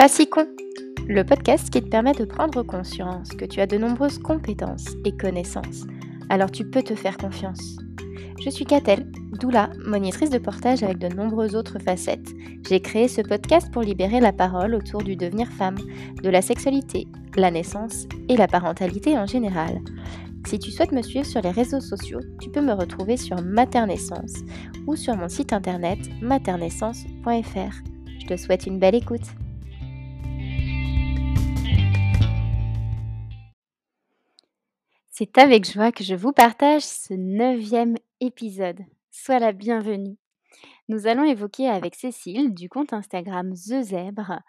[0.00, 0.46] Pas si con
[1.08, 5.14] Le podcast qui te permet de prendre conscience que tu as de nombreuses compétences et
[5.14, 5.84] connaissances.
[6.30, 7.76] Alors tu peux te faire confiance.
[8.42, 12.30] Je suis Catel, doula, monitrice de portage avec de nombreuses autres facettes.
[12.66, 15.76] J'ai créé ce podcast pour libérer la parole autour du devenir femme,
[16.22, 17.06] de la sexualité,
[17.36, 19.82] la naissance et la parentalité en général.
[20.46, 24.32] Si tu souhaites me suivre sur les réseaux sociaux, tu peux me retrouver sur Maternaissance
[24.86, 27.82] ou sur mon site internet maternaissance.fr.
[28.18, 29.26] Je te souhaite une belle écoute.
[35.20, 38.78] C'est avec joie que je vous partage ce neuvième épisode.
[39.10, 40.16] Sois la bienvenue.
[40.88, 44.40] Nous allons évoquer avec Cécile du compte Instagram The Zèbre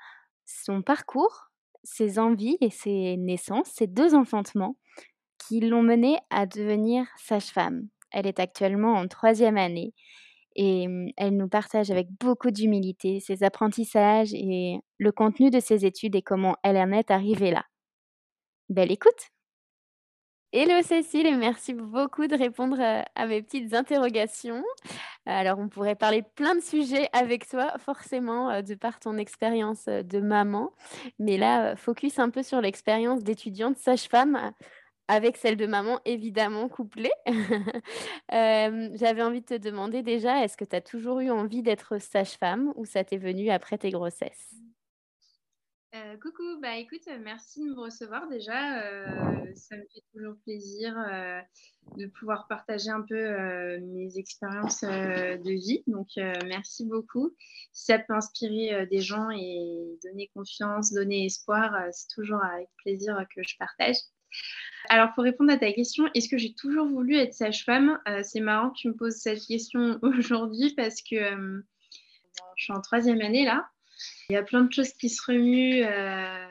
[0.46, 1.50] son parcours,
[1.84, 4.78] ses envies et ses naissances, ses deux enfantements
[5.46, 7.90] qui l'ont menée à devenir sage-femme.
[8.10, 9.94] Elle est actuellement en troisième année
[10.56, 16.16] et elle nous partage avec beaucoup d'humilité ses apprentissages et le contenu de ses études
[16.16, 17.66] et comment elle en est arrivée là.
[18.70, 19.32] Belle écoute
[20.54, 22.78] Hello Cécile et merci beaucoup de répondre
[23.16, 24.66] à mes petites interrogations.
[25.26, 30.20] Alors on pourrait parler plein de sujets avec toi, forcément, de par ton expérience de
[30.20, 30.74] maman.
[31.20, 34.52] Mais là, focus un peu sur l'expérience d'étudiante sage-femme
[35.08, 37.14] avec celle de maman évidemment couplée.
[38.30, 42.74] J'avais envie de te demander déjà, est-ce que tu as toujours eu envie d'être sage-femme
[42.76, 44.71] ou ça t'est venu après tes grossesses?
[46.12, 48.82] Euh, coucou, bah écoute, merci de me recevoir déjà.
[48.82, 51.40] Euh, ça me fait toujours plaisir euh,
[51.98, 55.84] de pouvoir partager un peu mes expériences de vie.
[55.88, 56.08] Donc
[56.46, 57.36] merci beaucoup.
[57.72, 63.26] Si ça peut inspirer des gens et donner confiance, donner espoir, c'est toujours avec plaisir
[63.36, 63.98] que je partage.
[64.90, 68.00] Alors, pour répondre à ta question, est-ce que j'ai toujours voulu être sage-femme?
[68.24, 71.64] C'est marrant que tu me poses cette question aujourd'hui parce que
[72.56, 73.71] je suis en troisième année là.
[74.30, 76.48] Il y a plein de choses qui se remuent euh,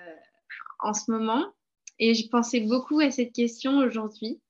[0.80, 1.52] en ce moment
[1.98, 4.40] et je pensais beaucoup à cette question aujourd'hui.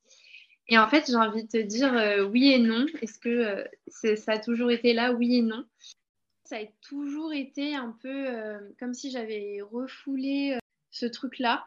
[0.69, 2.87] Et en fait, j'ai envie de te dire oui et non.
[3.03, 5.65] Est-ce que ça a toujours été là Oui et non?
[6.45, 8.29] Ça a toujours été un peu
[8.79, 10.59] comme si j'avais refoulé
[10.93, 11.65] ce truc-là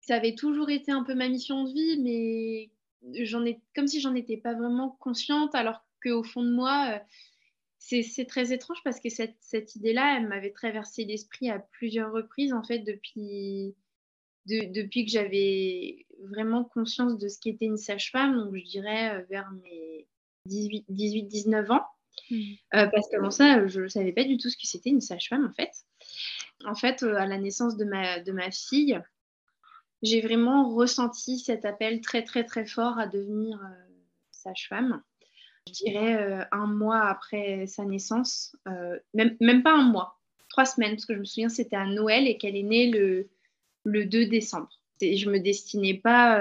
[0.00, 4.00] ça avait toujours été un peu ma mission de vie, mais j'en ai comme si
[4.00, 6.98] j'en étais pas vraiment consciente, alors qu'au fond de moi, euh,
[7.80, 12.52] c'est très étrange parce que cette, cette idée-là, elle m'avait traversé l'esprit à plusieurs reprises,
[12.52, 13.74] en fait, depuis,
[14.46, 19.50] depuis que j'avais vraiment conscience de ce qu'était une sage-femme, donc je dirais euh, vers
[19.52, 20.06] mes
[20.48, 21.86] 18-19 ans.
[22.30, 22.36] Mmh.
[22.74, 25.46] Euh, parce qu'avant ça, je ne savais pas du tout ce que c'était une sage-femme,
[25.46, 25.72] en fait.
[26.66, 29.00] En fait, à la naissance de ma, de ma fille,
[30.02, 33.90] j'ai vraiment ressenti cet appel très très très fort à devenir euh,
[34.30, 35.02] sage-femme.
[35.70, 40.64] Je dirais euh, un mois après sa naissance, euh, même, même pas un mois, trois
[40.64, 43.28] semaines, parce que je me souviens c'était à Noël et qu'elle est née le,
[43.84, 44.68] le 2 décembre.
[45.00, 46.34] Et je me destinais pas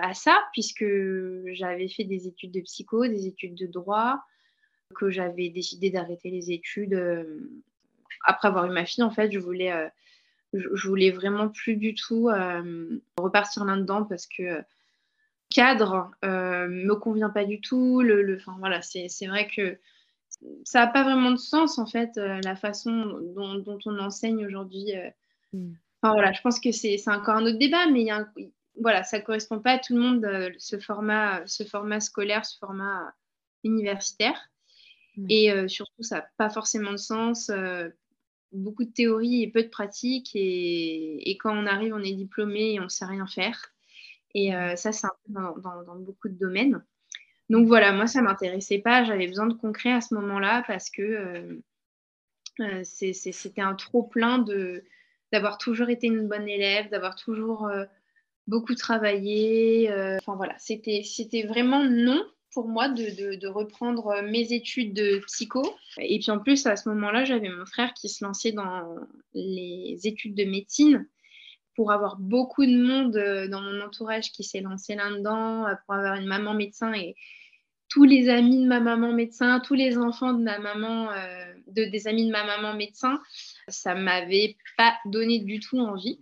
[0.00, 0.84] à ça puisque
[1.52, 4.24] j'avais fait des études de psycho, des études de droit,
[4.96, 7.00] que j'avais décidé d'arrêter les études
[8.24, 9.04] après avoir eu ma fille.
[9.04, 9.90] En fait, je voulais
[10.52, 14.62] je, voulais vraiment plus du tout euh, repartir là-dedans parce que
[15.50, 18.00] cadre euh, me convient pas du tout.
[18.00, 19.78] Le, voilà, c'est vrai que
[20.64, 24.96] ça n'a pas vraiment de sens en fait euh, la façon dont, on enseigne aujourd'hui.
[24.96, 25.10] Euh.
[25.52, 25.72] Mm.
[26.02, 28.26] Enfin voilà, je pense que c'est encore un autre débat, mais y a
[28.80, 33.12] voilà, ça correspond pas à tout le monde ce format, ce format scolaire, ce format
[33.64, 34.38] universitaire.
[35.16, 35.26] Mm.
[35.28, 37.50] Et surtout, ça n'a pas forcément de sens
[38.52, 40.30] beaucoup de théorie et peu de pratique.
[40.34, 43.72] Et, quand on arrive, on est diplômé et on ne sait rien faire.
[44.34, 46.82] Et euh, ça, c'est un peu dans, beaucoup de domaines.
[47.48, 49.04] Donc voilà, moi, ça ne m'intéressait pas.
[49.04, 51.62] J'avais besoin de concret à ce moment-là parce que euh,
[52.60, 54.44] euh, c'était un trop plein
[55.32, 57.68] d'avoir toujours été une bonne élève, d'avoir toujours
[58.46, 59.90] beaucoup travaillé.
[60.20, 65.62] Enfin voilà, c'était vraiment non pour moi de, reprendre mes études de psycho.
[65.98, 68.96] Et puis en plus, à ce moment-là, j'avais mon frère qui se lançait dans
[69.34, 71.08] les études de médecine
[71.80, 75.94] pour avoir beaucoup de monde euh, dans mon entourage qui s'est lancé là-dedans, euh, pour
[75.94, 77.14] avoir une maman médecin et
[77.88, 81.08] tous les amis de ma maman médecin, tous les enfants de ma maman,
[81.68, 83.18] de, des amis de ma maman médecin,
[83.66, 86.20] ça m'avait pas donné du tout envie.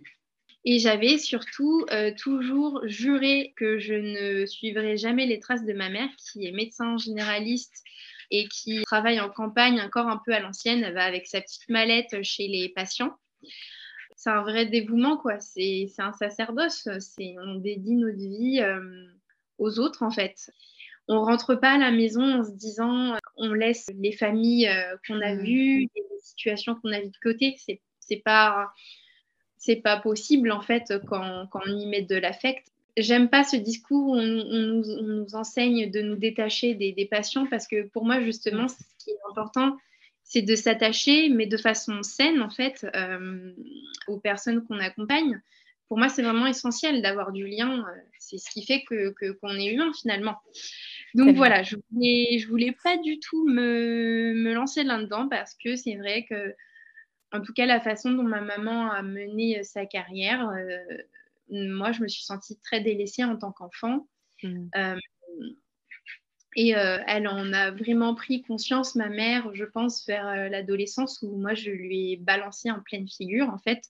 [0.63, 5.89] Et j'avais surtout euh, toujours juré que je ne suivrais jamais les traces de ma
[5.89, 7.83] mère, qui est médecin généraliste
[8.31, 10.85] et qui travaille en campagne encore un peu à l'ancienne.
[10.85, 13.13] Elle va avec sa petite mallette chez les patients.
[14.19, 15.39] C'est un vrai dévouement, quoi.
[15.39, 16.89] C'est un sacerdoce.
[17.37, 19.07] On dédie notre vie euh,
[19.57, 20.51] aux autres, en fait.
[21.07, 25.21] On rentre pas à la maison en se disant on laisse les familles euh, qu'on
[25.21, 25.39] a mmh.
[25.41, 27.55] vues, les situations qu'on a vues de côté.
[28.01, 28.73] C'est pas
[29.57, 32.67] c'est pas possible en fait quand, quand on y met de l'affect.
[32.97, 37.67] J'aime pas ce discours où on, nous, enseigne de nous détacher des, des, patients parce
[37.67, 39.77] que pour moi justement ce qui est important
[40.29, 43.51] c'est de s'attacher mais de façon saine en fait euh,
[44.07, 45.41] aux personnes qu'on accompagne.
[45.89, 47.85] Pour moi c'est vraiment essentiel d'avoir du lien,
[48.17, 50.37] c'est ce qui fait que qu'on est humain finalement.
[51.15, 55.75] Donc voilà, je voulais, je voulais pas du tout me, me lancer là-dedans parce que
[55.75, 56.55] c'est vrai que
[57.31, 60.97] en tout cas, la façon dont ma maman a mené euh, sa carrière, euh,
[61.49, 64.07] moi, je me suis sentie très délaissée en tant qu'enfant.
[64.43, 64.67] Mmh.
[64.75, 64.95] Euh,
[66.61, 71.53] et elle en a vraiment pris conscience, ma mère, je pense, vers l'adolescence, où moi,
[71.53, 73.81] je lui ai balancé en pleine figure, en fait,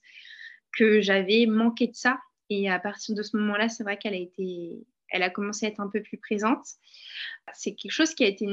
[0.76, 2.20] que j'avais manqué de ça.
[2.48, 5.68] Et à partir de ce moment-là, c'est vrai qu'elle a été, elle a commencé à
[5.68, 6.64] être un peu plus présente.
[7.54, 8.46] C'est quelque chose qui a été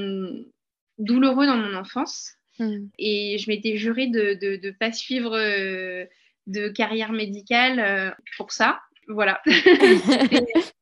[0.97, 2.33] douloureux dans mon enfance.
[2.59, 2.87] Mm.
[2.97, 6.05] Et je m'étais jurée de ne pas suivre euh,
[6.47, 8.79] de carrière médicale euh, pour ça.
[9.07, 9.41] Voilà.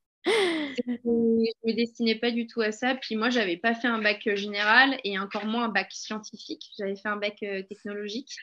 [0.75, 2.95] je me destinais pas du tout à ça.
[2.95, 6.72] Puis moi, j'avais pas fait un bac général et encore moins un bac scientifique.
[6.77, 8.36] J'avais fait un bac euh, technologique.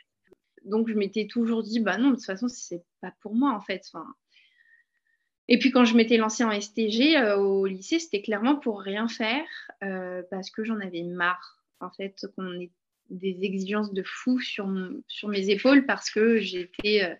[0.65, 3.61] Donc je m'étais toujours dit, bah non, de toute façon, c'est pas pour moi en
[3.61, 3.83] fait.
[5.49, 9.45] Et puis quand je m'étais lancée en STG au lycée, c'était clairement pour rien faire
[10.31, 12.71] parce que j'en avais marre en fait qu'on ait
[13.13, 14.69] des exigences de fou sur,
[15.07, 17.15] sur mes épaules parce que j'étais euh,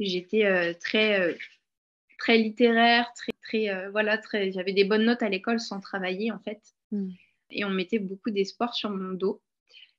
[0.00, 1.34] j'étais euh, très euh,
[2.18, 6.38] très littéraire, très très voilà, très j'avais des bonnes notes à l'école sans travailler en
[6.38, 6.60] fait.
[6.90, 7.10] Hmm.
[7.50, 9.40] Et on mettait beaucoup d'espoir sur mon dos.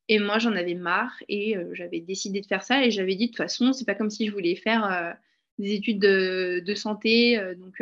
[0.08, 2.86] Et moi, j'en avais marre et j'avais décidé de faire ça.
[2.86, 5.16] Et j'avais dit, de toute façon, c'est pas comme si je voulais faire
[5.58, 7.76] des études de, de santé, donc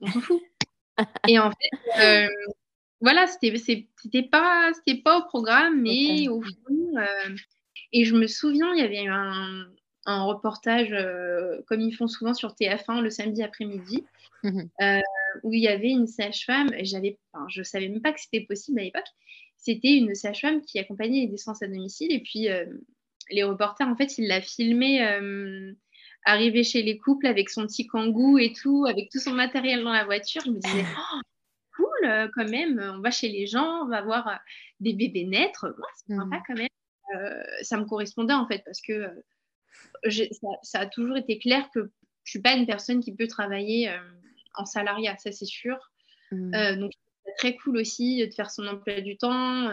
[0.00, 0.42] on s'en fout.
[1.28, 2.28] et en fait,
[3.00, 4.72] voilà, c'était pas,
[5.04, 6.96] pas au programme, mais au fond.
[6.96, 7.36] Euh,
[7.92, 9.66] et je me souviens, il y avait un,
[10.06, 14.04] un reportage, euh, comme ils font souvent sur TF1 le samedi après-midi,
[14.42, 15.00] mmh euh,
[15.42, 19.08] où il y avait une sage-femme, je savais même pas que c'était possible à l'époque.
[19.56, 22.48] C'était une sage-femme qui accompagnait les naissances à domicile, et puis
[23.30, 25.00] les reporters, en fait, ils la filmaient
[26.24, 29.92] arriver chez les couples avec son petit kangou et tout, avec tout son matériel dans
[29.92, 30.42] la voiture.
[30.44, 31.20] Je me disais, oh,
[32.04, 32.78] euh, quand même.
[32.94, 34.36] On va chez les gens, on va voir euh,
[34.80, 35.74] des bébés naître.
[35.96, 36.42] c'est sympa mmh.
[36.46, 36.68] quand même.
[37.16, 39.10] Euh, ça me correspondait en fait parce que
[40.62, 41.90] ça, a toujours été clair que
[42.24, 43.90] je suis pas une personne qui peut travailler
[44.58, 45.76] en salariat, ça c'est sûr.
[46.30, 46.76] Mmh.
[46.78, 46.92] donc
[47.24, 49.70] c'est très cool aussi de faire son emploi du temps,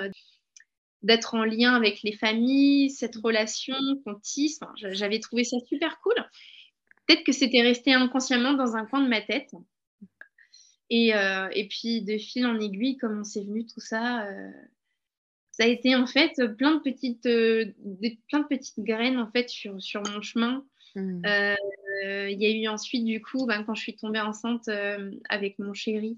[1.04, 4.60] d'être en lien avec les familles, cette relation qu'on tisse.
[4.78, 6.16] J'avais trouvé ça super cool.
[7.06, 9.52] Peut-être que c'était resté inconsciemment dans un coin de ma tête.
[10.92, 14.52] Euh, et, puis, de fil en aiguille, comment c'est venu tout ça euh,
[15.52, 17.66] Ça a été en fait plein de petites, euh,
[18.30, 20.66] plein de petites graines en fait sur, sur mon chemin.
[20.95, 21.21] Mmh.
[22.03, 24.69] Il y a eu ensuite, du coup, ben, quand je suis tombée enceinte
[25.30, 26.18] avec mon chéri,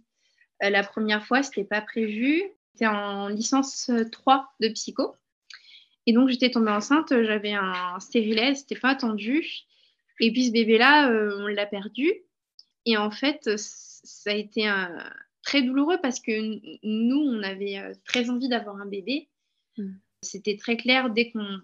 [0.61, 2.43] la première fois, c'était pas prévu.
[2.73, 5.15] J'étais en licence 3 de psycho.
[6.05, 9.45] Et donc, j'étais tombée enceinte, j'avais un stérilet, c'était pas attendu.
[10.19, 12.11] Et puis, ce bébé-là, on l'a perdu.
[12.85, 14.67] Et en fait, ça a été
[15.47, 16.31] très douloureux parce que
[16.83, 19.29] nous, on avait euh, très envie d'avoir un bébé.
[19.77, 19.93] Mm.
[20.21, 21.59] C'était très clair dès qu'on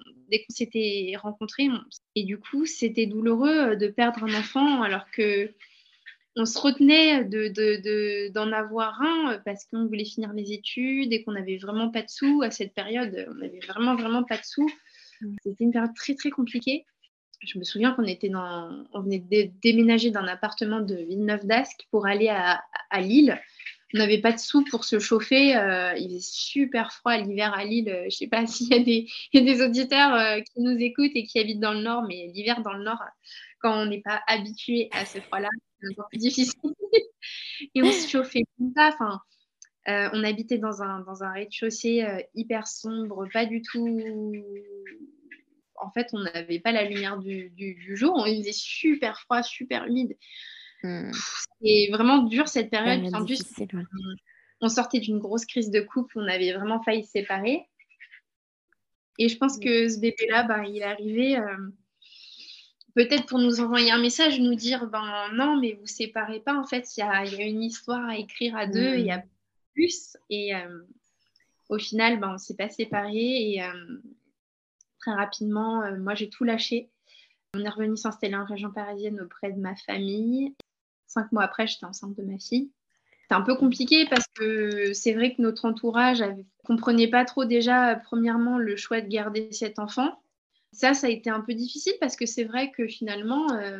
[0.49, 1.67] s'était rencontrés.
[2.15, 5.51] Et du coup, c'était douloureux euh, de perdre un enfant alors que
[6.35, 11.33] on se retenait d'en de, avoir un parce qu'on voulait finir les études et qu'on
[11.33, 13.27] n'avait vraiment pas de sous à cette période.
[13.29, 14.69] On n'avait vraiment, vraiment pas de sous.
[15.43, 16.85] C'était une période très, très compliquée
[17.45, 21.87] je me souviens qu'on était dans, on venait de déménager d'un appartement de Villeneuve d'Ascq
[21.91, 22.61] pour aller à,
[22.99, 23.39] Lille.
[23.93, 25.55] On n'avait pas de sous pour se chauffer.
[25.55, 27.95] Euh, il faisait super froid l'hiver à Lille.
[28.01, 31.39] Je ne sais pas s'il y, a des auditeurs euh, qui nous écoutent et qui
[31.39, 33.01] habitent dans le Nord, mais l'hiver dans le Nord,
[33.59, 36.53] quand on n'est pas habitué à ce froid-là, c'est encore plus difficile.
[37.75, 38.89] et on se chauffait comme ça.
[39.89, 43.85] Euh, on habitait dans un, dans un rez-de-chaussée hyper sombre, pas du tout
[45.83, 48.27] en fait, on n'avait pas la lumière du, jour.
[48.27, 50.17] Il faisait super froid, super humide.
[50.83, 51.11] Hmm.
[51.61, 53.13] C'est vraiment dur cette période.
[53.15, 53.41] En plus,
[54.59, 56.19] on, sortait d'une grosse crise de couple.
[56.19, 57.65] On avait vraiment failli se séparer.
[59.17, 61.69] Et je pense que ce bébé-là, ben, il est arrivé euh,
[62.95, 66.55] peut-être pour nous envoyer un message, nous dire ben non, mais vous séparez pas.
[66.55, 68.95] En fait, il y a, une histoire à écrire à deux.
[68.97, 69.29] Il y a hmm.
[69.73, 70.17] plus.
[70.29, 70.81] Et euh,
[71.69, 73.53] au final, ben, on s'est pas séparés.
[73.53, 74.01] Et, euh,
[74.99, 76.89] très rapidement, moi j'ai tout lâché.
[77.53, 80.55] On est revenu s'installer en région parisienne auprès de ma famille.
[81.13, 82.71] Cinq mois après, j'étais enceinte de ma fille.
[83.29, 87.45] C'est un peu compliqué parce que c'est vrai que notre entourage ne comprenait pas trop
[87.45, 90.19] déjà, premièrement, le choix de garder cet enfant.
[90.71, 93.79] Ça, ça a été un peu difficile parce que c'est vrai que finalement, euh,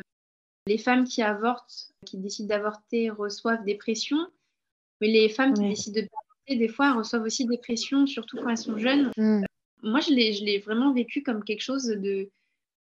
[0.66, 4.26] les femmes qui avortent, qui décident d'avorter, reçoivent des pressions.
[5.00, 6.08] Mais les femmes qui décident de
[6.48, 9.10] des fois, reçoivent aussi des pressions, surtout quand elles sont jeunes.
[9.16, 9.44] Mm.
[9.82, 12.30] Moi, je l'ai vraiment vécu comme quelque chose de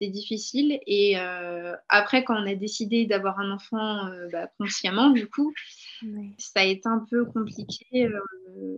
[0.02, 0.80] difficile.
[0.86, 5.54] Et euh, après, quand on a décidé d'avoir un enfant euh, bah, consciemment, du coup,
[6.38, 8.78] ça a été un peu compliqué euh,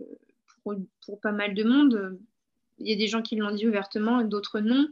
[0.62, 2.18] pour, pour, pas mal de monde.
[2.78, 4.88] Il y a des gens qui l'ont dit ouvertement, d'autres non.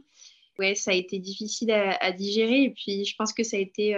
[0.59, 2.63] Ouais, ça a été difficile à, digérer.
[2.63, 3.95] Et puis, je pense que ça a été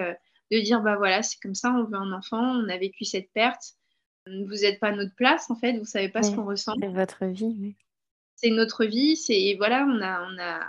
[0.51, 3.31] de dire, bah voilà, c'est comme ça, on veut un enfant, on a vécu cette
[3.31, 3.75] perte.
[4.27, 6.73] Vous n'êtes pas à notre place, en fait, vous savez pas ce qu'on ressent.
[6.79, 7.75] C'est votre vie,
[8.35, 10.59] C'est notre vie, c'est voilà, on a, on a,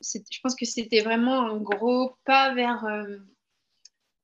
[0.00, 3.18] je pense que c'était vraiment un gros pas vers, euh,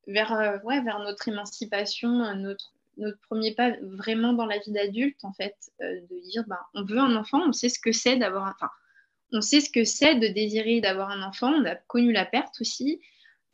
[0.07, 5.25] vers, euh, ouais, vers notre émancipation, notre, notre premier pas vraiment dans la vie d'adulte,
[5.25, 8.17] en fait, euh, de dire, ben, on veut un enfant, on sait ce que c'est
[8.17, 8.55] d'avoir un...
[8.59, 8.71] Enfin,
[9.33, 12.61] on sait ce que c'est de désirer d'avoir un enfant, on a connu la perte
[12.61, 13.01] aussi.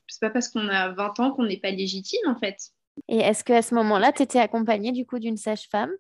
[0.07, 2.59] C'est pas parce qu'on a 20 ans qu'on n'est pas légitime, en fait.
[3.09, 5.91] Et est-ce qu'à ce moment-là, tu étais accompagnée du coup d'une sage-femme?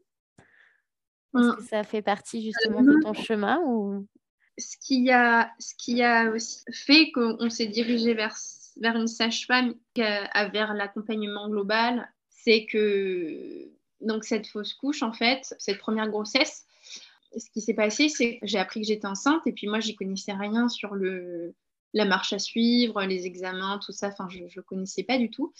[1.34, 1.56] Est-ce hum.
[1.56, 4.06] que ça fait partie justement de ton chemin ou
[4.58, 8.36] ce qui a, ce qui a aussi fait qu'on s'est dirigé vers,
[8.76, 13.68] vers une sage-femme, vers l'accompagnement global, c'est que
[14.00, 16.66] donc cette fausse couche, en fait, cette première grossesse,
[17.36, 19.94] ce qui s'est passé, c'est que j'ai appris que j'étais enceinte et puis moi, j'y
[19.94, 21.54] connaissais rien sur le,
[21.94, 24.08] la marche à suivre, les examens, tout ça.
[24.08, 25.52] Enfin, je ne connaissais pas du tout.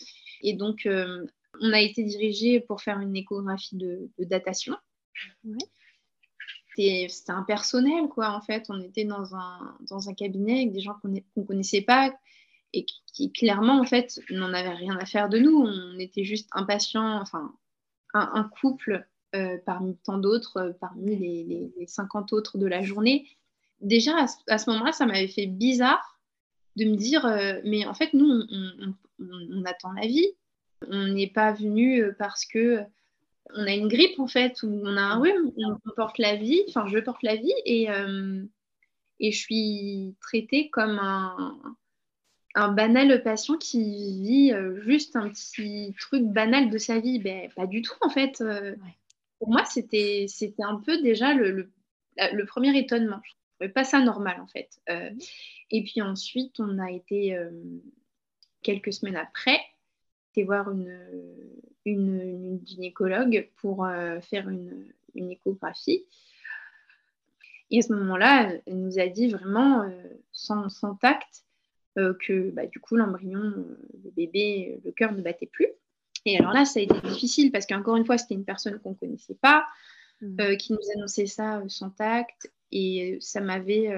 [0.42, 1.24] Et donc, euh,
[1.60, 4.76] on a été dirigé pour faire une échographie de, datation.
[5.44, 5.58] Oui
[6.76, 8.66] c'était impersonnel, quoi, en fait.
[8.68, 12.12] On était dans un, dans un cabinet avec des gens qu'on ne connaissait pas
[12.72, 15.56] et qui, clairement, en fait, n'en avaient rien à faire de nous.
[15.56, 17.54] On était juste impatients, enfin,
[18.14, 23.28] un, couple euh, parmi tant d'autres, euh, parmi les, les, 50 autres de la journée.
[23.80, 26.20] Déjà, à, ce moment-là, ça m'avait fait bizarre
[26.76, 28.42] de me dire, euh, mais en fait, nous,
[29.18, 30.28] on attend la vie.
[30.88, 32.84] On n'est pas venu parce que
[33.50, 36.62] on a une grippe en fait, où on a un rhume, on porte la vie,
[36.68, 38.42] enfin je porte la vie et, euh,
[39.20, 41.76] et je suis traitée comme un,
[42.54, 47.18] un banal patient qui vit euh, juste un petit truc banal de sa vie.
[47.18, 48.40] Ben, pas du tout en fait.
[48.40, 48.74] Euh.
[49.38, 50.26] Pour moi, c'était
[50.60, 51.72] un peu déjà le,
[52.16, 53.20] le, premier étonnement.
[53.24, 54.80] Je trouvais pas ça normal en fait.
[55.70, 57.36] et puis ensuite, on a été
[58.62, 59.58] quelques semaines après,
[60.32, 60.98] été voir une
[61.84, 66.04] une, gynécologue pour euh, faire une, échographie.
[67.70, 69.90] Et à ce moment-là, elle nous a dit vraiment, euh,
[70.32, 71.44] sans, sans, tact,
[71.98, 73.40] euh, que bah, du coup, l'embryon,
[74.04, 75.68] le bébé, le cœur ne battait plus.
[76.24, 78.90] Et alors là, ça a été difficile parce qu'encore une fois, c'était une personne qu'on
[78.90, 79.66] ne connaissait pas,
[80.20, 80.56] mmh.
[80.56, 82.50] qui nous annonçait ça sans tact.
[82.70, 83.90] Et ça m'avait.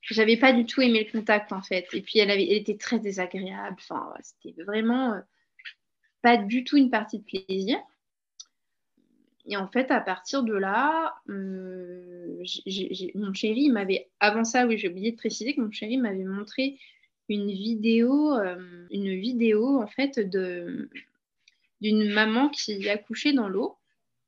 [0.00, 1.86] J'avais pas du tout aimé le contact en fait.
[1.92, 3.76] Et puis elle, avait, elle était très désagréable.
[3.78, 5.20] Enfin, c'était vraiment
[6.22, 7.78] pas du tout une partie de plaisir.
[9.46, 12.42] Et en fait, à partir de là, euh,
[13.14, 16.78] mon chéri m'avait, avant ça, oui, j'ai oublié de préciser que mon chéri m'avait montré
[17.28, 20.88] une vidéo, euh, une vidéo en fait d'une
[22.12, 23.76] maman qui accouchait dans l'eau.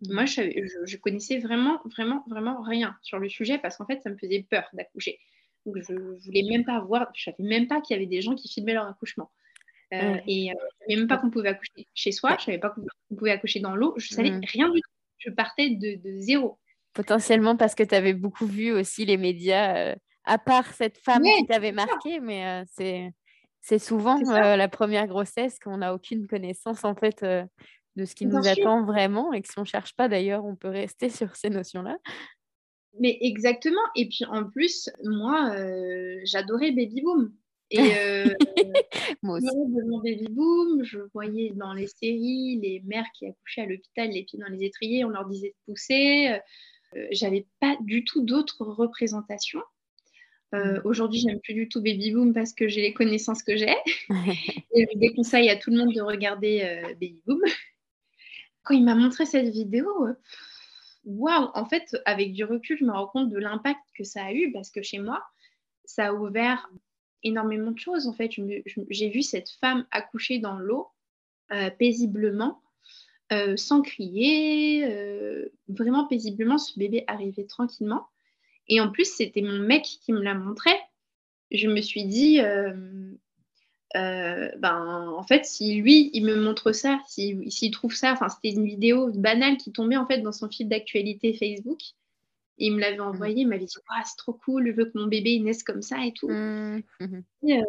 [0.09, 0.43] Moi, je,
[0.85, 4.45] je, connaissais vraiment, vraiment, vraiment rien sur le sujet parce qu'en fait, ça me faisait
[4.49, 5.21] peur d'accoucher.
[5.65, 5.95] Donc, je
[6.25, 8.75] voulais même pas voir, je savais même pas qu'il y avait des gens qui filmaient
[8.75, 9.31] leur accouchement.
[9.93, 12.47] Euh, et euh, je ne savais même pas qu'on pouvait accoucher chez soi, je ne
[12.47, 14.41] savais pas qu'on pouvait accoucher dans l'eau, je ne savais mm.
[14.45, 14.91] rien du tout.
[15.19, 16.59] Je partais de, zéro.
[16.95, 19.95] Potentiellement parce que tu avais beaucoup vu aussi les médias, euh,
[20.25, 23.13] à part cette femme qui t'avait marqué, mais c'est,
[23.61, 28.47] c'est souvent la première grossesse qu'on n'a aucune connaissance en fait de ce qui nous
[28.47, 31.51] attend vraiment et que si on ne cherche pas d'ailleurs, on peut rester sur ces
[31.51, 31.97] notions-là.
[32.99, 33.81] Mais exactement.
[33.97, 35.55] Et puis en plus, moi,
[36.25, 37.33] j'adorais Baby Boom.
[37.73, 38.27] Et euh,
[39.23, 39.47] moi aussi.
[40.05, 44.39] baby boom, je voyais dans les séries les mères qui accouchaient à l'hôpital, les pieds
[44.39, 46.39] dans les étriers, on leur disait de pousser.
[46.97, 49.63] Euh, j'avais pas du tout d'autres représentations.
[50.55, 50.83] Euh, mmh.
[50.85, 53.75] Aujourd'hui, j'aime plus du tout Baby Boom parce que j'ai les connaissances que j'ai.
[54.75, 57.41] et je déconseille à tout le monde de regarder euh, Baby Boom.
[58.63, 59.89] Quand il m'a montré cette vidéo,
[61.05, 64.33] waouh, en fait, avec du recul, je me rends compte de l'impact que ça a
[64.33, 65.23] eu parce que chez moi,
[65.85, 66.71] ça a ouvert
[67.23, 68.07] énormément de choses.
[68.07, 68.31] En fait,
[68.91, 70.89] j'ai vu cette femme accoucher dans l'eau
[71.53, 72.61] euh, paisiblement,
[73.33, 76.59] euh, sans crier, euh, vraiment paisiblement.
[76.59, 78.07] Ce bébé arrivait tranquillement.
[78.69, 80.71] Et en plus, c'était mon mec qui me l'a montré.
[81.51, 82.41] Je me suis dit,
[83.93, 88.65] ben, en fait, si lui, il me montre ça, s'il trouve ça, enfin, c'était une
[88.65, 91.81] vidéo banale qui tombait en fait dans son fil d'actualité Facebook
[92.63, 93.01] il me l'avait mmh.
[93.01, 96.05] envoyé, il m'avait dit C'est trop cool, je veux que mon bébé naisse comme ça
[96.05, 96.29] et tout.
[96.29, 96.83] Mmh.
[97.45, 97.63] Euh,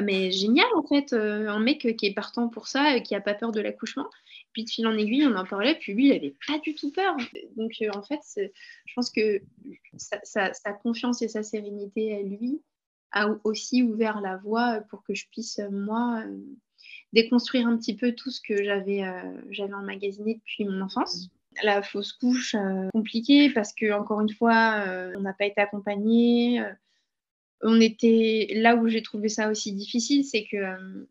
[0.00, 3.52] mais génial en fait, un mec qui est partant pour ça, qui a pas peur
[3.52, 4.08] de l'accouchement.
[4.52, 6.90] Puis de fil en aiguille, on en parlait, puis lui, il avait pas du tout
[6.90, 7.16] peur.
[7.56, 9.40] Donc en fait, je pense que
[9.94, 10.50] sa,
[10.82, 12.60] confiance et sa sérénité à lui
[13.12, 16.24] a aussi ouvert la voie pour que je puisse, moi,
[17.12, 19.04] déconstruire un petit peu tout ce que j'avais
[19.50, 21.28] j'avais emmagasiné depuis mon enfance.
[21.62, 22.56] La fausse couche,
[22.92, 24.84] compliquée parce que, encore une fois,
[25.16, 26.62] on n'a pas été accompagné
[27.62, 31.08] on était là où j'ai trouvé ça aussi difficile, c'est que, euh,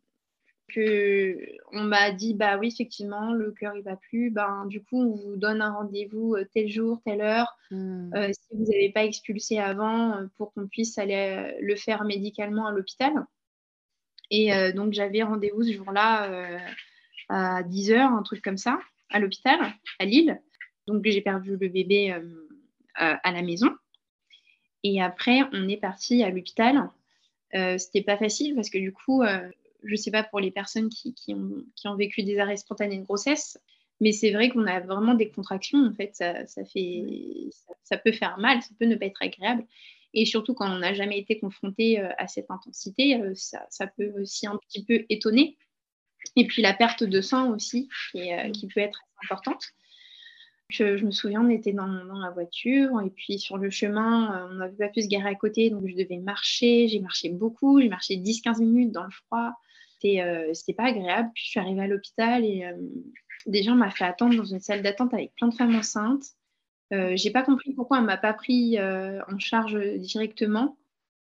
[0.67, 1.37] que
[1.71, 5.15] on m'a dit bah oui effectivement le cœur il va plus, ben du coup on
[5.15, 7.57] vous donne un rendez-vous euh, tel jour, telle heure.
[7.71, 8.13] Hmm.
[8.15, 12.71] Euh, si vous n'avez pas expulsé avant pour qu'on puisse aller le faire médicalement à
[12.71, 13.13] l'hôpital.
[14.33, 16.57] Et donc j'avais rendez-vous ce jour-là
[17.27, 18.79] à 10h, un truc comme ça,
[19.11, 19.59] à l'hôpital,
[19.99, 20.41] à Lille.
[20.87, 22.15] Donc j'ai perdu le bébé
[22.95, 23.69] à la maison.
[24.83, 26.89] Et après, on est parti à l'hôpital.
[27.55, 29.49] Euh, C'était pas facile parce que du coup, euh,
[29.83, 32.97] je sais pas pour les personnes qui, qui, ont, qui, ont, vécu des arrêts spontanés
[32.97, 33.59] de grossesse,
[33.99, 35.85] mais c'est vrai qu'on a vraiment des contractions.
[35.85, 37.49] En fait, ça, ça fait,
[37.83, 39.65] ça, peut faire mal, ça peut ne pas être agréable.
[40.13, 43.87] Et surtout quand on n'a jamais été confronté euh, à cette intensité, euh, ça, ça,
[43.87, 45.57] peut aussi un petit peu étonner.
[46.35, 49.73] Et puis la perte de sang aussi, qui, qui peut être importante.
[50.71, 54.53] Je, me souviens, on était dans, la voiture et puis sur le chemin, euh, on
[54.55, 56.87] n'avait pas pu se garer à côté, donc je devais marcher.
[56.87, 59.51] J'ai marché beaucoup, j'ai marché 10-15 minutes dans le froid.
[59.99, 61.29] C'était euh, pas agréable.
[61.35, 62.73] Puis je suis arrivée à l'hôpital et euh,
[63.47, 66.23] des gens m'ont fait attendre dans une salle d'attente avec plein de femmes enceintes.
[66.93, 70.77] Euh, j'ai pas compris pourquoi on m'a pas pris en charge directement.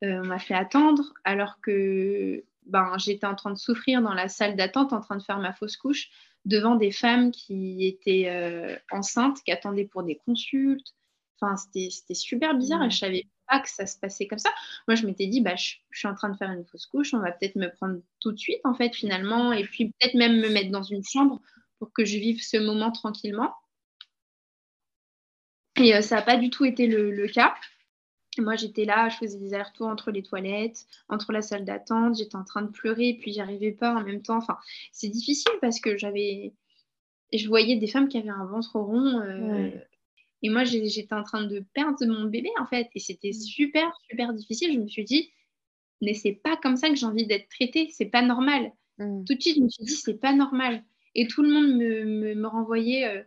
[0.04, 4.56] on m'a fait attendre alors que ben, j'étais en train de souffrir dans la salle
[4.56, 6.10] d'attente, en train de faire ma fausse couche
[6.46, 10.94] devant des femmes qui étaient euh, enceintes, qui attendaient pour des consultes.
[11.40, 14.50] Enfin, c'était super bizarre et je savais pas que ça se passait comme ça.
[14.88, 17.20] Moi, je m'étais dit, bah, je, suis en train de faire une fausse couche, on
[17.20, 20.50] va peut-être me prendre tout de suite, en fait, finalement, et puis peut-être même me
[20.50, 21.42] mettre dans une chambre
[21.80, 23.54] pour que je vive ce moment tranquillement.
[25.78, 27.56] Et euh, ça n'a pas du tout été le cas.
[28.38, 32.36] Moi, j'étais là, je faisais des allers-retours entre les toilettes, entre la salle d'attente, j'étais
[32.36, 34.38] en train de pleurer, puis j'arrivais pas en même temps.
[34.38, 34.58] Enfin,
[34.92, 36.54] c'est difficile parce que j'avais.
[37.32, 39.20] Je voyais des femmes qui avaient un ventre rond.
[39.22, 39.72] Euh,
[40.44, 42.90] et moi, j'étais en train de perdre mon bébé, en fait.
[42.96, 43.42] Et c'était mm.
[43.42, 44.74] super, super difficile.
[44.74, 45.32] Je me suis dit,
[46.02, 48.72] mais c'est pas comme ça que j'ai envie d'être traitée, c'est pas normal.
[48.98, 49.24] Mm.
[49.26, 50.84] Tout de suite, je me suis dit, c'est pas normal.
[51.16, 53.24] Et tout le monde me, me, renvoyait euh,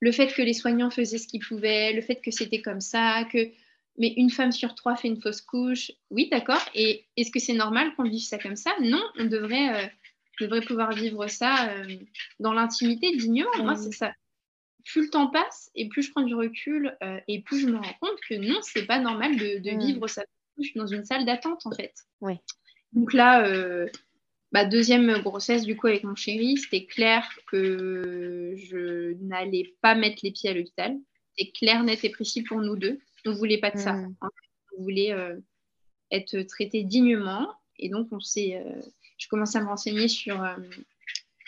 [0.00, 3.24] le fait que les soignants faisaient ce qu'ils pouvaient, le fait que c'était comme ça,
[3.30, 3.50] que
[3.96, 5.92] mais une femme sur trois fait une fausse couche.
[6.10, 6.62] Oui, d'accord.
[6.74, 8.72] Et est-ce que c'est normal qu'on vive ça comme ça?
[8.80, 9.88] Non, on devrait, euh,
[10.40, 11.96] devrait pouvoir vivre ça euh,
[12.40, 13.56] dans l'intimité, dignement.
[13.58, 14.12] Moi, c'est ça.
[14.84, 17.76] Plus le temps passe et plus je prends du recul euh, et plus je me
[17.76, 20.24] rends compte que non, c'est pas normal de, de vivre sa
[20.56, 21.94] couche dans une salle d'attente, en fait.
[22.20, 22.34] Oui.
[22.92, 23.48] Donc là,
[24.52, 30.20] bah, deuxième grossesse, du coup, avec mon chéri, c'était clair que je n'allais pas mettre
[30.22, 30.96] les pieds à l'hôpital.
[31.36, 33.00] C'était clair, net et précis pour nous deux.
[33.26, 33.94] On ne voulait pas de ça.
[33.94, 34.16] Mm.
[34.78, 35.36] On voulait euh,
[36.10, 37.52] être traité dignement.
[37.78, 38.80] Et donc, on s'est, euh,
[39.18, 40.56] je commençais à me renseigner sur, euh,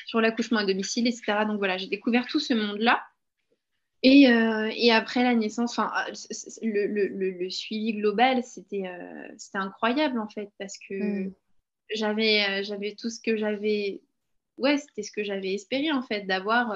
[0.06, 1.44] sur l'accouchement à domicile, etc.
[1.46, 3.02] Donc voilà, j'ai découvert tout ce monde-là.
[4.02, 4.24] Et,
[4.76, 5.78] et, après la naissance,
[6.62, 8.84] le, le, le, suivi global, c'était
[9.36, 11.32] c'était incroyable en fait, parce que mm.
[11.92, 14.02] j'avais j'avais tout ce que j'avais.
[14.58, 16.72] Ouais, c'était ce que j'avais espéré en fait, d'avoir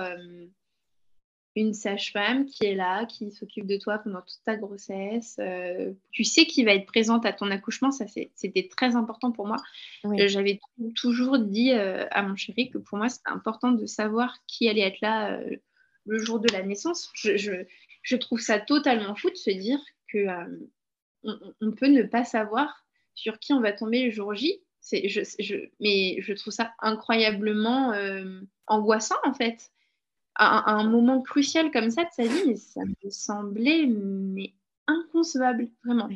[1.61, 5.37] une sage-femme qui est là, qui s'occupe de toi pendant toute ta grossesse.
[5.39, 9.47] Euh, tu sais qui va être présente à ton accouchement, ça c'était très important pour
[9.47, 9.57] moi.
[10.05, 10.61] Euh, j'avais
[10.97, 14.81] toujours dit euh, à mon chéri que pour moi c'était important de savoir qui allait
[14.81, 15.41] être là
[16.07, 17.11] le jour de la naissance.
[17.15, 20.27] Je, trouve ça totalement fou de se dire que
[21.23, 24.63] on, peut ne pas savoir sur qui on va tomber le jour J.
[25.81, 27.93] mais je trouve ça incroyablement
[28.67, 29.71] angoissant en fait
[30.35, 34.53] à, un moment crucial comme ça de sa vie, mais ça me semblait mais
[34.87, 36.09] inconcevable, vraiment.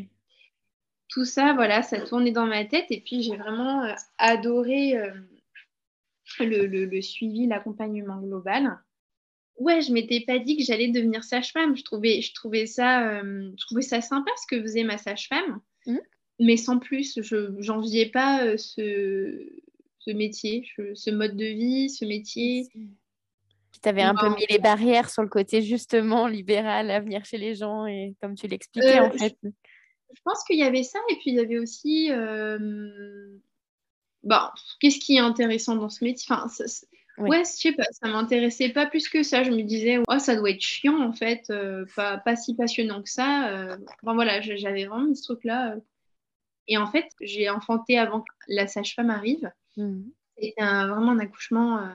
[1.09, 5.13] Tout ça, voilà, ça tournait dans ma tête et puis j'ai vraiment euh, adoré euh,
[6.41, 8.79] le, suivi, l'accompagnement global.
[9.57, 11.77] Ouais, je m'étais pas dit que j'allais devenir sage-femme.
[11.77, 15.61] Je trouvais, je, trouvais ça, euh, je trouvais ça sympa ce que faisait ma sage-femme,
[15.87, 15.99] mmh.
[16.41, 17.21] mais sans plus.
[17.23, 19.47] Je n'enviais pas ce,
[20.01, 22.69] ce métier, ce mode de vie, ce métier.
[23.85, 27.37] Tu avais un peu mis les barrières sur le côté justement libéral à venir chez
[27.37, 29.37] les gens et comme tu l'expliquais en euh, fait.
[29.43, 33.29] Je, pense qu'il y avait ça et puis il y avait aussi euh,
[34.23, 36.35] bah, qu'est-ce qui est intéressant dans ce métier?
[36.35, 36.49] Enfin,
[37.17, 39.45] Ouais, je sais pas, ça m'intéressait pas plus que ça.
[39.45, 43.03] Je me disais, oh, ça doit être chiant en fait, euh, pas, pas, si passionnant
[43.03, 43.77] que ça.
[44.03, 45.77] Enfin voilà, j'avais vraiment ce truc-là.
[46.67, 49.53] Et en fait, j'ai enfanté avant que la sage-femme arrive.
[49.77, 50.03] Mmh.
[50.37, 51.95] C'était vraiment un accouchement euh,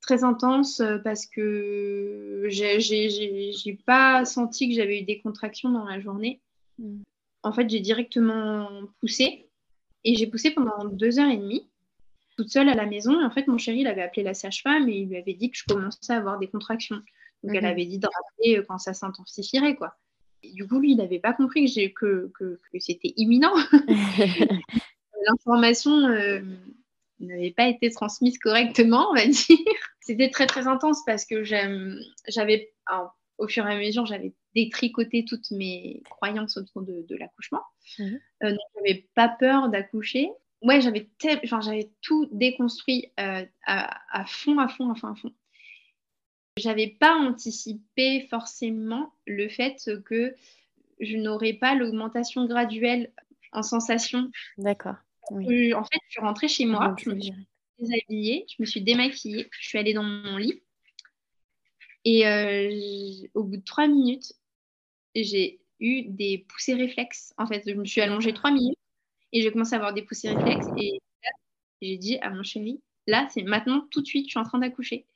[0.00, 6.00] très intense euh, parce que j'ai pas senti que j'avais eu des contractions dans la
[6.00, 6.40] journée.
[6.78, 7.02] Mmh.
[7.42, 8.68] En fait, j'ai directement
[9.00, 9.48] poussé
[10.04, 11.68] et j'ai poussé pendant deux heures et demie
[12.36, 13.20] toute seule à la maison.
[13.20, 15.50] Et en fait, mon chéri, il avait appelé la sage-femme et il lui avait dit
[15.50, 17.02] que je commençais à avoir des contractions.
[17.42, 17.66] Donc, elle mmh.
[17.66, 19.94] avait dit de rappeler euh, quand ça s'intensifierait, quoi.
[20.42, 23.54] du coup, lui, il n'avait pas compris que, que, que, c'était imminent.
[25.26, 26.40] L'information euh,
[27.26, 29.58] n'avait pas été transmise correctement, on va dire.
[30.00, 32.72] C'était très, très intense parce que j'avais,
[33.38, 37.62] au fur et à mesure, j'avais détricoté toutes mes croyances autour de, l'accouchement.
[37.98, 38.04] Mmh.
[38.42, 40.30] Euh, donc, je n'avais pas peur d'accoucher.
[40.62, 41.08] Ouais, j'avais,
[41.60, 45.32] j'avais tout déconstruit à, à, fond, à fond, à fond, à fond.
[46.56, 50.34] J'avais pas anticipé forcément le fait que
[51.00, 53.12] je n'aurais pas l'augmentation graduelle
[53.52, 54.30] en sensation.
[54.56, 54.96] D'accord.
[55.30, 57.32] En fait, je suis rentrée chez moi, je me suis
[57.78, 60.62] déshabillée, je me suis démaquillée, je suis allée dans mon lit.
[62.04, 64.32] Et euh, au bout de trois minutes,
[65.14, 67.34] j'ai eu des poussées réflexes.
[67.38, 68.78] En fait, je me suis allongée trois minutes
[69.32, 70.68] et j'ai commencé à avoir des poussées réflexes.
[70.76, 71.00] Et
[71.82, 74.58] j'ai dit à mon chéri, là, c'est maintenant, tout de suite, je suis en train
[74.58, 75.06] d'accoucher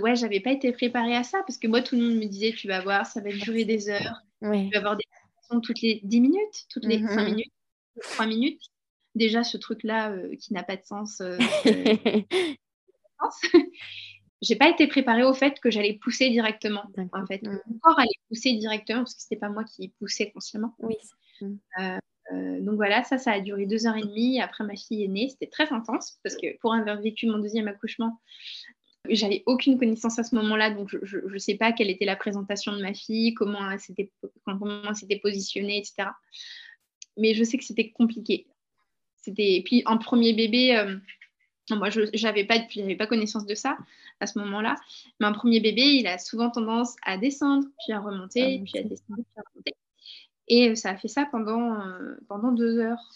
[0.00, 2.52] ouais, j'avais pas été préparée à ça parce que moi, tout le monde me disait,
[2.52, 4.22] tu vas voir, ça va durer des heures.
[4.40, 5.04] Tu vas avoir des
[5.62, 7.24] toutes les 10 minutes, toutes les 5 mhm.
[7.26, 7.52] minutes,
[8.00, 8.62] 3 minutes.
[9.14, 11.20] Déjà, ce truc-là euh, qui n'a pas de sens.
[11.20, 11.36] Euh,
[14.42, 16.84] j'ai pas été préparée au fait que j'allais pousser directement.
[17.12, 20.74] En fait, mon corps allait pousser directement parce que c'était pas moi qui poussais consciemment.
[20.80, 20.96] Oui.
[21.42, 24.40] Euh, donc voilà, ça, ça a duré deux heures et demie.
[24.40, 25.28] Après, ma fille est née.
[25.28, 28.20] C'était très intense parce que pour avoir vécu mon deuxième accouchement,
[29.08, 32.72] j'avais aucune connaissance à ce moment-là, donc je ne sais pas quelle était la présentation
[32.72, 34.12] de ma fille, comment elle s'était,
[34.44, 36.08] comment s'était positionnée, etc.
[37.16, 38.46] Mais je sais que c'était compliqué.
[39.22, 39.54] C'était...
[39.54, 40.96] Et puis, un premier bébé, euh,
[41.70, 42.58] moi, je n'avais pas,
[42.98, 43.76] pas connaissance de ça
[44.20, 44.76] à ce moment-là.
[45.20, 48.82] Mais un premier bébé, il a souvent tendance à descendre, puis à remonter, puis à
[48.82, 49.74] descendre, puis à remonter.
[50.48, 53.10] Et euh, ça a fait ça pendant, euh, pendant deux heures.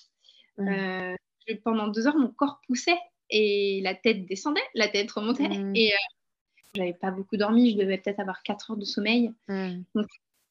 [1.63, 2.99] pendant deux heures, mon corps poussait
[3.31, 5.49] et la tête descendait, la tête remontait.
[5.49, 5.75] Mm.
[5.75, 5.97] Et euh,
[6.75, 9.33] j'avais pas beaucoup dormi, je devais peut-être avoir 4 heures de sommeil.
[9.49, 9.83] Mm.
[9.95, 10.07] Donc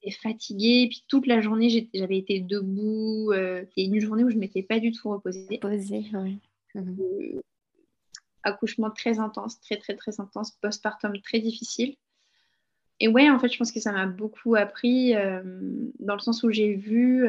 [0.05, 0.83] j'étais fatiguée.
[0.83, 3.31] Et puis toute la journée, j'avais été debout.
[3.31, 5.59] Euh, C'était une journée où je m'étais pas du tout reposée.
[6.13, 6.39] Oui.
[6.73, 6.95] Mm.
[6.99, 7.41] Euh,
[8.43, 11.95] accouchement très intense, très très très intense, postpartum très difficile.
[12.99, 15.41] Et ouais, en fait, je pense que ça m'a beaucoup appris euh,
[15.99, 17.27] dans le sens où j'ai vu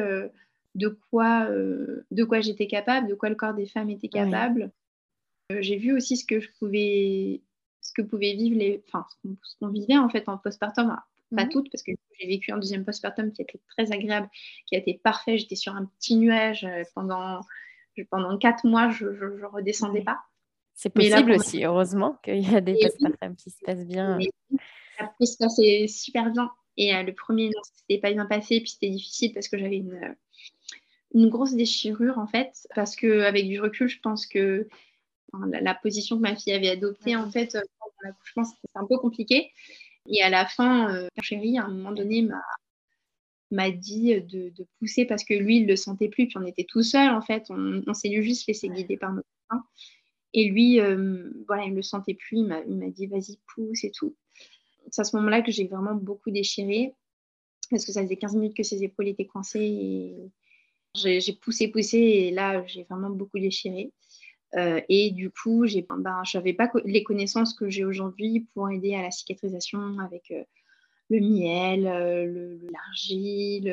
[0.75, 4.71] de quoi, de quoi j'étais capable, de quoi le corps des femmes était capable.
[5.49, 7.41] J'ai vu aussi ce que je pouvais,
[7.81, 9.05] ce que pouvaient vivre les, enfin,
[9.43, 10.95] ce qu'on vivait en fait en postpartum.
[11.35, 11.49] Pas mhm.
[11.49, 14.29] toutes, parce que j'ai vécu un deuxième postpartum qui a été très agréable,
[14.65, 15.37] qui a été parfait.
[15.37, 17.41] J'étais sur un petit nuage euh, pendant,
[18.09, 20.19] pendant quatre mois, je ne redescendais pas.
[20.73, 24.19] C'est possible aussi, heureusement qu'il y a des postpartums qui se passent bien.
[24.99, 26.51] Ça se passait super bien.
[26.77, 29.77] Et euh, le premier, non, c'était pas bien passé, puis c'était difficile parce que j'avais
[29.77, 30.15] une,
[31.13, 32.67] une grosse déchirure en fait.
[32.75, 34.67] Parce qu'avec du recul, je pense que
[35.49, 38.97] la, position que ma fille avait adoptée, en fait, euh, pendant l'accouchement, c'était un peu
[38.97, 39.51] compliqué.
[40.07, 42.27] Et à la fin, euh, chéri, à un moment donné,
[43.51, 46.27] m'a dit de, pousser parce que lui, il ne le sentait plus.
[46.27, 47.45] Puis on était tout seul, en fait.
[47.49, 49.61] On, s'est juste laissé guider par notre frère.
[50.33, 52.37] Et lui, euh, voilà, il ne le sentait plus.
[52.37, 54.15] Il m'a dit, vas-y, pousse et tout.
[54.91, 56.93] C'est à ce moment-là que j'ai vraiment beaucoup déchiré.
[57.69, 59.59] Parce que ça faisait 15 minutes que ses épaules étaient coincées.
[59.59, 61.97] Et j'ai poussé, poussé.
[61.97, 63.91] Et là, j'ai vraiment beaucoup déchiré.
[64.55, 65.79] Euh, et du coup, je
[66.37, 70.43] n'avais pas les connaissances que j'ai aujourd'hui pour aider à la cicatrisation avec euh,
[71.09, 73.65] le miel, euh, l'argile,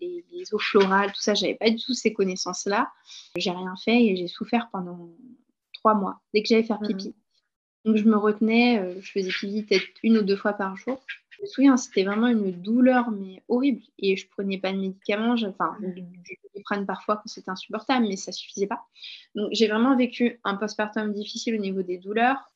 [0.00, 1.34] les, eaux florales, tout ça.
[1.34, 2.90] J'avais pas du tout ces connaissances-là.
[3.36, 5.10] J'ai rien fait et j'ai souffert pendant
[5.72, 6.86] trois mois dès que j'allais faire mmh.
[6.88, 7.14] pipi.
[7.84, 11.00] Donc je me retenais, je faisais pipi peut-être une ou deux fois par jour.
[11.44, 13.82] Me souviens, c'était vraiment une douleur, mais horrible.
[13.98, 15.34] Et je prenais pas de médicaments.
[15.46, 18.82] Enfin, je prenne parfois quand c'était insupportable, mais ça suffisait pas.
[19.34, 22.50] Donc, j'ai vraiment vécu un postpartum difficile au niveau des douleurs.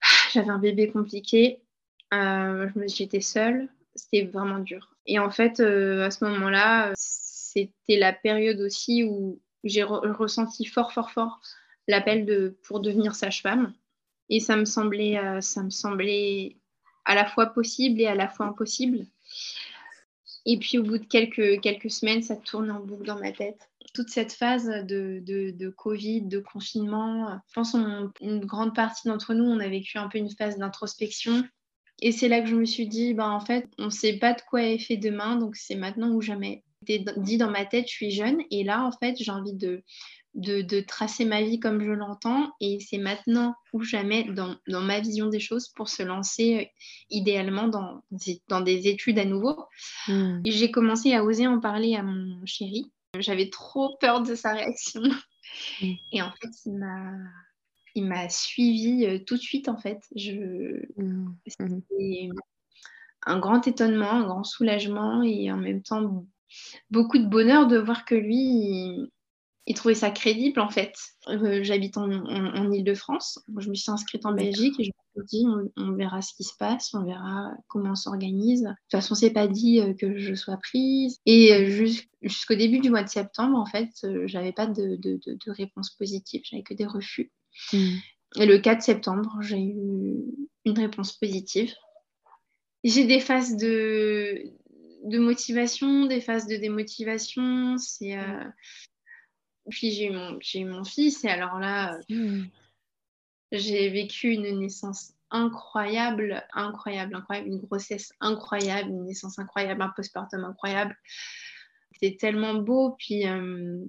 [0.32, 1.62] J'avais un bébé compliqué.
[2.12, 3.68] Euh, j'étais seule.
[3.94, 4.96] C'était vraiment dur.
[5.06, 10.92] Et en fait, euh, à ce moment-là, c'était la période aussi où j'ai ressenti fort,
[10.92, 11.40] fort, fort
[11.86, 13.74] l'appel de, pour devenir sage-femme.
[14.28, 16.56] Et ça me semblait, euh, ça me semblait
[17.04, 19.06] à la fois possible et à la fois impossible.
[20.46, 23.68] Et puis au bout de quelques, quelques semaines, ça tourne en boucle dans ma tête.
[23.92, 29.44] Toute cette phase de, de, Covid, de confinement, je pense une grande partie d'entre nous,
[29.44, 31.44] on a vécu un peu une phase d'introspection.
[32.00, 34.32] Et c'est là que je me suis dit, bah, en fait, on ne sait pas
[34.32, 36.64] de quoi est fait demain, donc c'est maintenant ou jamais.
[36.82, 38.40] Dit dans ma tête, je suis jeune.
[38.50, 39.82] Et là, en fait, j'ai envie de,
[40.34, 42.52] de, tracer ma vie comme je l'entends.
[42.60, 46.64] Et c'est maintenant ou jamais dans, ma vision des choses pour se lancer euh,
[47.10, 48.02] idéalement dans,
[48.48, 49.64] dans des études à nouveau.
[50.08, 50.40] Hmm.
[50.44, 52.90] J'ai commencé à oser en parler à mon chéri.
[53.18, 55.02] J'avais trop peur de sa réaction.
[55.80, 55.92] Hmm.
[56.12, 57.12] Et en fait, il m'a
[57.96, 60.00] il m'a suivi euh, tout de suite en fait.
[60.14, 60.86] Je...
[60.96, 61.34] Hmm.
[61.46, 62.28] C'était
[63.26, 66.24] un grand étonnement, un grand soulagement et en même temps
[66.90, 69.10] beaucoup de bonheur de voir que lui, il
[69.74, 70.94] trouvait ça crédible en fait.
[71.28, 73.40] Euh, j'habite en, en, Ile-de-France.
[73.58, 75.46] Je me suis inscrite en Belgique et je me suis dit
[75.76, 78.62] on, verra ce qui se passe, on verra comment on s'organise.
[78.62, 81.18] De toute façon, c'est pas dit euh, que je sois prise.
[81.26, 81.86] Et euh,
[82.22, 83.90] jusqu'au début du mois de septembre, en fait,
[84.24, 87.30] j'avais pas de, de, de, réponse positive, j'avais que des refus.
[87.72, 87.96] Hmm.
[88.36, 90.14] Et le 4 septembre, j'ai eu
[90.64, 91.72] une réponse positive.
[92.84, 94.42] J'ai des phases de,
[95.04, 97.76] de motivation, des phases de démotivation.
[97.76, 98.16] C'est
[99.70, 102.44] puis j'ai eu, mon, j'ai mon fils et alors là, hmm.
[103.52, 110.44] j'ai vécu une naissance incroyable, incroyable, incroyable, une grossesse incroyable, une naissance incroyable, un postpartum
[110.44, 110.96] incroyable.
[111.92, 112.96] C'était tellement beau.
[112.98, 113.84] Puis euh,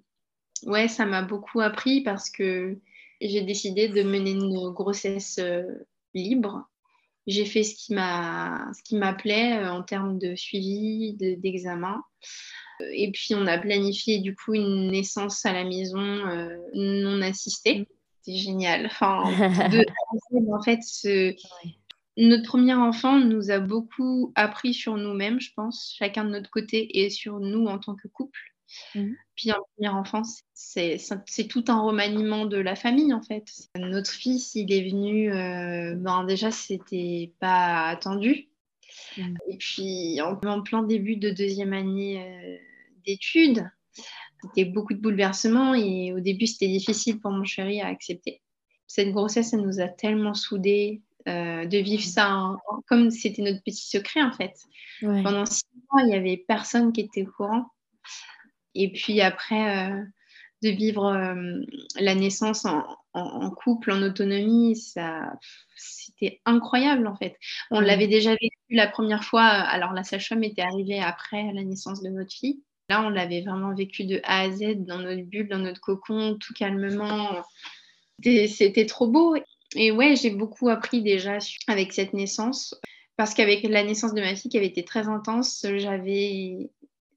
[0.63, 2.77] ouais, ça m'a beaucoup appris parce que
[3.19, 5.63] j'ai décidé de mener une grossesse euh,
[6.13, 6.67] libre.
[7.27, 12.01] J'ai fait ce qui m'a, ce qui m'appelait euh, en termes de suivi, d'examen.
[12.93, 17.87] Et puis, on a planifié du coup une naissance à la maison euh, non assistée.
[18.23, 18.87] C'est génial.
[18.87, 19.23] Enfin,
[20.51, 20.79] en fait,
[22.17, 27.03] notre premier enfant nous a beaucoup appris sur nous-mêmes, je pense, chacun de notre côté
[27.03, 28.50] et sur nous en tant que couple.
[28.95, 29.15] Mhm.
[29.35, 30.21] Puis un premier enfant,
[30.53, 33.45] c'est tout un remaniement de la famille en fait.
[33.75, 38.49] Notre fils, il est venu, euh, ben déjà c'était pas attendu.
[39.17, 39.37] Mhm.
[39.49, 42.57] Et puis en, plein début de deuxième année euh,
[43.05, 43.69] d'études.
[44.43, 48.41] C'était beaucoup de bouleversements et au début, c'était difficile pour mon chéri à accepter.
[48.87, 52.55] Cette grossesse, elle nous a tellement soudés euh, de vivre ça
[52.87, 54.53] comme c'était notre petit secret en fait.
[55.01, 57.67] Pendant six mois, il n'y avait personne qui était au courant.
[58.75, 60.03] Et puis après, euh,
[60.61, 61.61] de vivre euh,
[61.99, 65.33] la naissance en, couple, en autonomie, ça,
[65.75, 67.35] c'était incroyable en fait.
[67.71, 69.43] On l'avait déjà vécu la première fois.
[69.43, 72.61] Alors la sage-femme était arrivée après la naissance de notre fille.
[72.89, 76.37] Là, on l'avait vraiment vécu de A à Z dans notre bulle, dans notre cocon,
[76.39, 77.41] tout calmement.
[78.23, 79.35] C'était trop beau.
[79.75, 82.75] Et ouais, j'ai beaucoup appris déjà avec cette naissance.
[83.15, 86.69] Parce qu'avec la naissance de ma fille qui avait été très intense, j'avais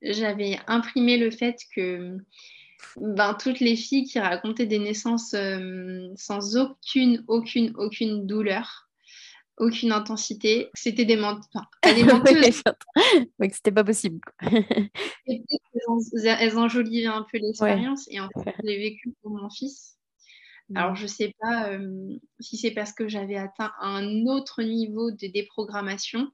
[0.04, 2.18] j'avais imprimé le fait que
[2.96, 8.88] ben, toutes les filles qui racontaient des naissances euh, sans aucune, aucune, aucune douleur,
[9.58, 10.70] aucune intensité.
[10.74, 11.44] C'était des, menteuses.
[13.50, 14.20] c'était pas possible.
[15.26, 19.96] elles, enjolivaient un peu l'expérience et en fait, je l'ai vécu pour mon fils.
[20.70, 20.76] Mmh.
[20.76, 25.26] Alors, je sais pas euh, si c'est parce que j'avais atteint un autre niveau de
[25.26, 26.30] déprogrammation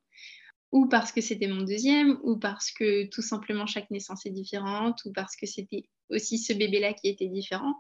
[0.72, 5.00] ou parce que c'était mon deuxième, ou parce que tout simplement chaque naissance est différente,
[5.04, 7.74] ou parce que c'était aussi ce bébé-là qui était différent.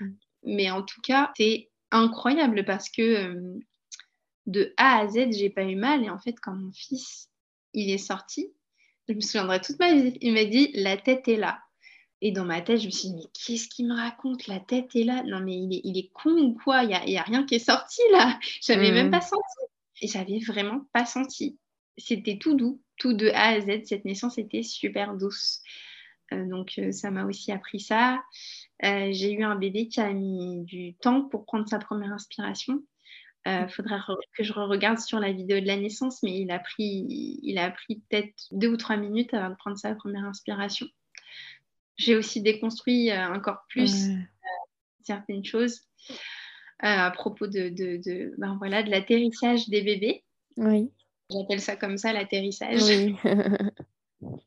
[0.00, 0.10] Mmh.
[0.44, 3.58] Mais en tout cas, c'est incroyable parce que euh,
[4.46, 6.04] de A à Z, j'ai pas eu mal.
[6.04, 7.28] Et en fait, quand mon fils,
[7.72, 8.52] il est sorti,
[9.08, 11.60] je me souviendrai toute ma vie, il m'a dit, la tête est là.
[12.20, 14.46] Et dans ma tête, je me suis dit, mais qu'est-ce qu'il me raconte?
[14.46, 15.22] La tête est là.
[15.24, 16.82] Non, mais il est, il est con ou quoi?
[16.82, 18.38] Il n'y a, a, rien qui est sorti là.
[18.62, 19.10] J'avais même mmh.
[19.10, 19.58] pas senti.
[20.00, 21.58] Et j'avais vraiment pas senti.
[21.96, 23.84] C'était tout doux, tout de A à Z.
[23.84, 25.62] Cette naissance était super douce.
[26.32, 28.22] Euh, donc, euh, ça m'a aussi appris ça.
[28.84, 32.82] Euh, j'ai eu un bébé qui a mis du temps pour prendre sa première inspiration.
[33.46, 33.98] Il euh, faudrait
[34.36, 37.70] que je regarde sur la vidéo de la naissance, mais il a pris, il a
[37.70, 40.86] pris peut-être deux ou trois minutes avant de prendre sa première inspiration.
[41.96, 44.08] J'ai aussi déconstruit encore plus
[45.02, 45.82] certaines choses
[46.78, 50.24] à propos de, de, de ben voilà, de l'atterrissage des bébés.
[50.56, 50.90] Oui.
[51.30, 52.82] J'appelle ça comme ça, l'atterrissage.
[52.82, 53.16] Oui.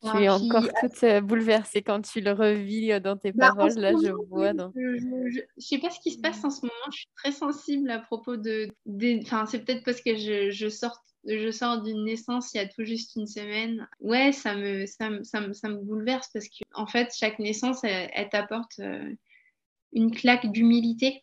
[0.16, 3.74] Tu es encore toute euh, bouleversée quand tu le revis euh, dans tes bah, paroles.
[3.74, 4.52] Là, je vois.
[4.74, 6.90] Je ne sais pas ce qui se passe en ce moment.
[6.90, 8.68] Je suis très sensible à propos de.
[9.22, 12.66] Enfin, c'est peut-être parce que je, je sors je sors d'une naissance il y a
[12.66, 13.86] tout juste une semaine.
[14.00, 17.38] Ouais, ça me, ça me, ça me, ça me bouleverse parce que, en fait, chaque
[17.38, 19.14] naissance, elle, t'apporte euh,
[19.92, 21.22] une claque d'humilité.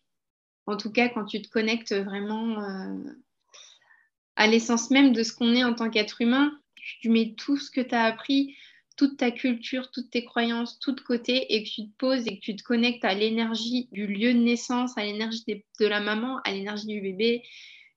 [0.66, 2.62] En tout cas, quand tu te connectes vraiment
[4.38, 6.52] à l'essence même de ce qu'on est en tant qu'être humain,
[7.00, 8.56] tu mets tout ce que tu as appris
[8.96, 12.36] toute ta culture, toutes tes croyances, tout de côté et que tu te poses et
[12.36, 16.38] que tu te connectes à l'énergie du lieu de naissance, à l'énergie de la maman,
[16.44, 17.42] à l'énergie du bébé,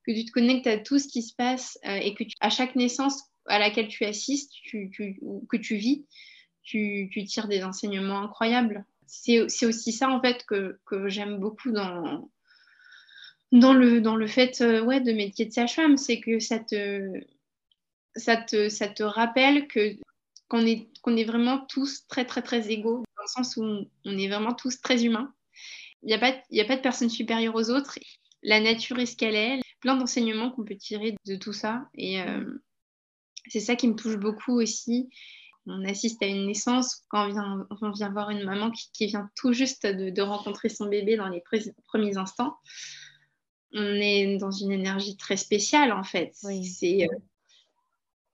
[0.05, 2.75] que tu te connectes à tout ce qui se passe euh, et que à chaque
[2.75, 6.05] naissance à laquelle tu assistes, que tu vis,
[6.63, 8.85] tu, tires des enseignements incroyables.
[9.05, 12.29] C'est aussi ça, en fait, que j'aime beaucoup dans,
[13.51, 15.97] dans, le, dans le fait ouais, de métier de sage-femme.
[15.97, 17.11] C'est que ça te,
[18.15, 19.95] ça, te, ça te rappelle que
[20.51, 24.17] qu'on est, qu'on est vraiment tous très, très, très égaux, dans le sens où on,
[24.17, 25.33] est vraiment tous très humains.
[26.03, 27.97] Il n'y a, pas, a pas de personne supérieure aux autres.
[28.43, 29.61] La nature est ce qu'elle est.
[29.79, 31.87] Plein d'enseignements qu'on peut tirer de tout ça.
[31.95, 32.43] Et euh,
[33.47, 35.09] c'est ça qui me touche beaucoup aussi.
[35.67, 39.29] On assiste à une naissance quand on vient, on vient voir une maman qui, vient
[39.35, 41.41] tout juste de, rencontrer son bébé dans les
[41.85, 42.57] premiers instants.
[43.73, 46.33] On est dans une énergie très spéciale en fait.
[46.33, 47.17] C'est euh,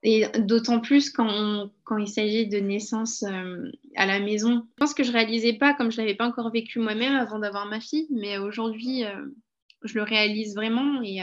[0.04, 4.66] et d'autant plus quand, quand il s'agit de naissance euh, à la maison.
[4.76, 7.66] Je pense que je réalisais pas, comme je l'avais pas encore vécu moi-même avant d'avoir
[7.66, 9.26] ma fille, mais aujourd'hui, euh,
[9.82, 11.20] je le réalise vraiment et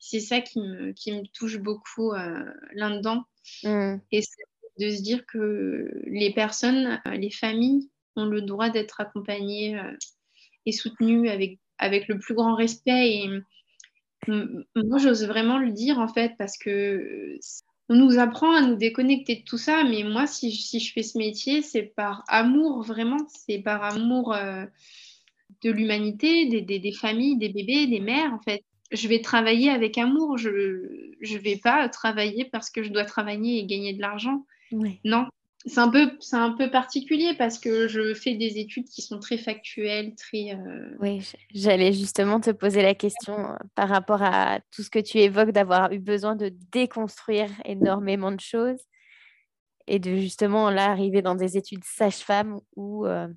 [0.00, 2.12] c'est ça qui me, qui me touche beaucoup
[2.72, 3.24] là-dedans.
[3.62, 3.96] Mmh.
[4.12, 4.42] Et c'est
[4.84, 9.80] de se dire que les personnes, les familles ont le droit d'être accompagnées
[10.66, 13.30] et soutenues avec, avec le plus grand respect et
[14.26, 17.38] moi, j'ose vraiment le dire en fait parce que
[17.88, 21.16] on nous apprend à nous déconnecter de tout ça, mais moi, si, je fais ce
[21.16, 24.66] métier, c'est par amour, vraiment, c'est par amour euh,
[25.62, 28.62] de l'humanité, des, familles, des bébés, des mères, en fait.
[28.92, 33.58] Je vais travailler avec amour, je ne vais pas travailler parce que je dois travailler
[33.58, 34.44] et gagner de l'argent.
[35.04, 35.26] Non,
[35.68, 39.18] c'est un, peu, c'est un peu particulier parce que je fais des études qui sont
[39.18, 40.54] très factuelles, très...
[40.54, 44.98] Euh, oui, j'allais justement te poser la question euh, par rapport à tout ce que
[44.98, 48.80] tu évoques, d'avoir eu besoin de déconstruire énormément de choses
[49.86, 53.28] et de justement là arriver dans des études sage-femme ou, euh,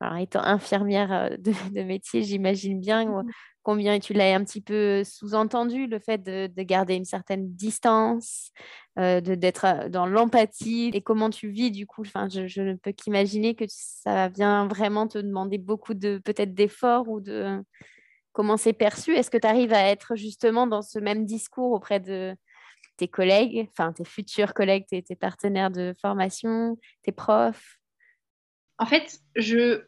[0.00, 3.24] alors étant infirmière de, de métier, j'imagine bien
[3.62, 8.52] combien tu l'as un petit peu sous-entendu, le fait de, garder une certaine distance,
[8.98, 12.02] euh, d'être euh, dans l'empathie et comment tu vis du coup.
[12.02, 17.08] Enfin, je, ne peux qu'imaginer que ça vient vraiment te demander beaucoup de peut-être d'efforts
[17.08, 17.62] ou de
[18.32, 19.14] comment c'est perçu.
[19.14, 22.34] Est-ce que tu arrives à être justement dans ce même discours auprès de
[22.96, 27.78] tes collègues, enfin tes futurs collègues, tes, tes partenaires de formation, tes profs?
[28.78, 29.84] En fait, je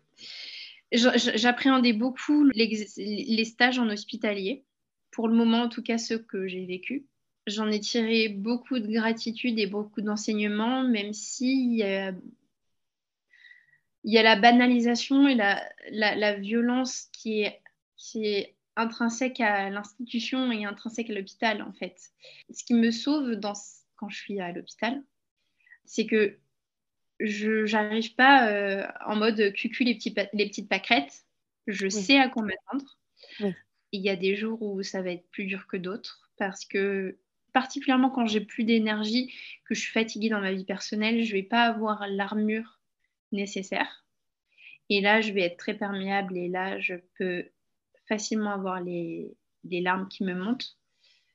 [0.93, 4.65] J'appréhendais beaucoup les, stages en hospitalier,
[5.11, 7.03] pour le moment en tout cas ceux que j'ai vécus.
[7.47, 12.13] J'en ai tiré beaucoup de gratitude et beaucoup d'enseignements, même s'il y a,
[14.05, 21.73] la banalisation et la, violence qui est, intrinsèque à l'institution et intrinsèque à l'hôpital en
[21.73, 21.97] fait.
[22.53, 23.39] Ce qui me sauve
[23.97, 25.03] quand je suis à l'hôpital,
[25.85, 26.39] c'est que
[27.23, 31.25] je n'arrive pas euh, en mode cucu les, petits les petites pâquerettes.
[31.67, 32.99] Je sais à quoi m'attendre.
[33.93, 37.19] Il y a des jours où ça va être plus dur que d'autres parce que
[37.53, 39.33] particulièrement quand j'ai plus d'énergie,
[39.65, 42.81] que je suis fatiguée dans ma vie personnelle, je vais pas avoir l'armure
[43.31, 44.05] nécessaire.
[44.89, 47.49] Et là, je vais être très perméable et là, je peux
[48.09, 50.77] facilement avoir les, les larmes qui me montent.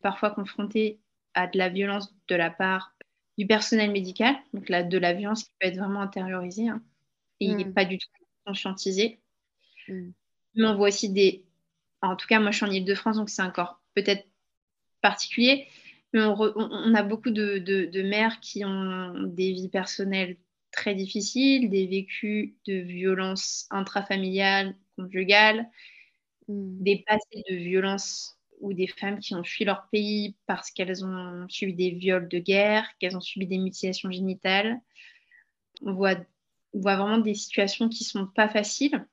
[0.02, 1.00] Parfois confrontée
[1.34, 2.97] à de la violence de la part
[3.38, 6.82] du personnel médical, donc là, de la violence qui peut être vraiment intériorisée hein,
[7.40, 7.74] et il n'est mm.
[7.74, 8.08] pas du tout
[8.46, 9.20] conscientisé.
[9.88, 10.10] Mm.
[10.56, 11.44] Mais on voit aussi des.
[12.02, 14.28] En tout cas, moi, je suis en Ile-de-France, donc c'est encore peut-être
[15.02, 15.68] particulier.
[16.14, 20.38] Mais on, a beaucoup de, mères qui ont des vies personnelles
[20.72, 25.70] très difficiles, des vécus de violences intrafamiliales, conjugales,
[26.48, 26.84] mm.
[26.84, 31.46] des passés de violences ou des femmes qui ont fui leur pays parce qu'elles ont
[31.50, 34.80] subi des viols de guerre, qu'elles ont subi des mutilations génitales.
[35.82, 36.16] On voit,
[36.74, 39.06] voit vraiment des situations qui sont pas faciles.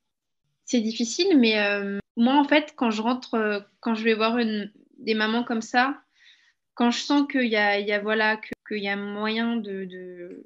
[0.64, 4.72] C'est difficile, mais euh, moi, en fait, quand je rentre, quand je vais voir une,
[4.98, 6.00] des mamans comme ça,
[6.74, 10.44] quand je sens qu'il y a, voilà, qu'il y a moyen de,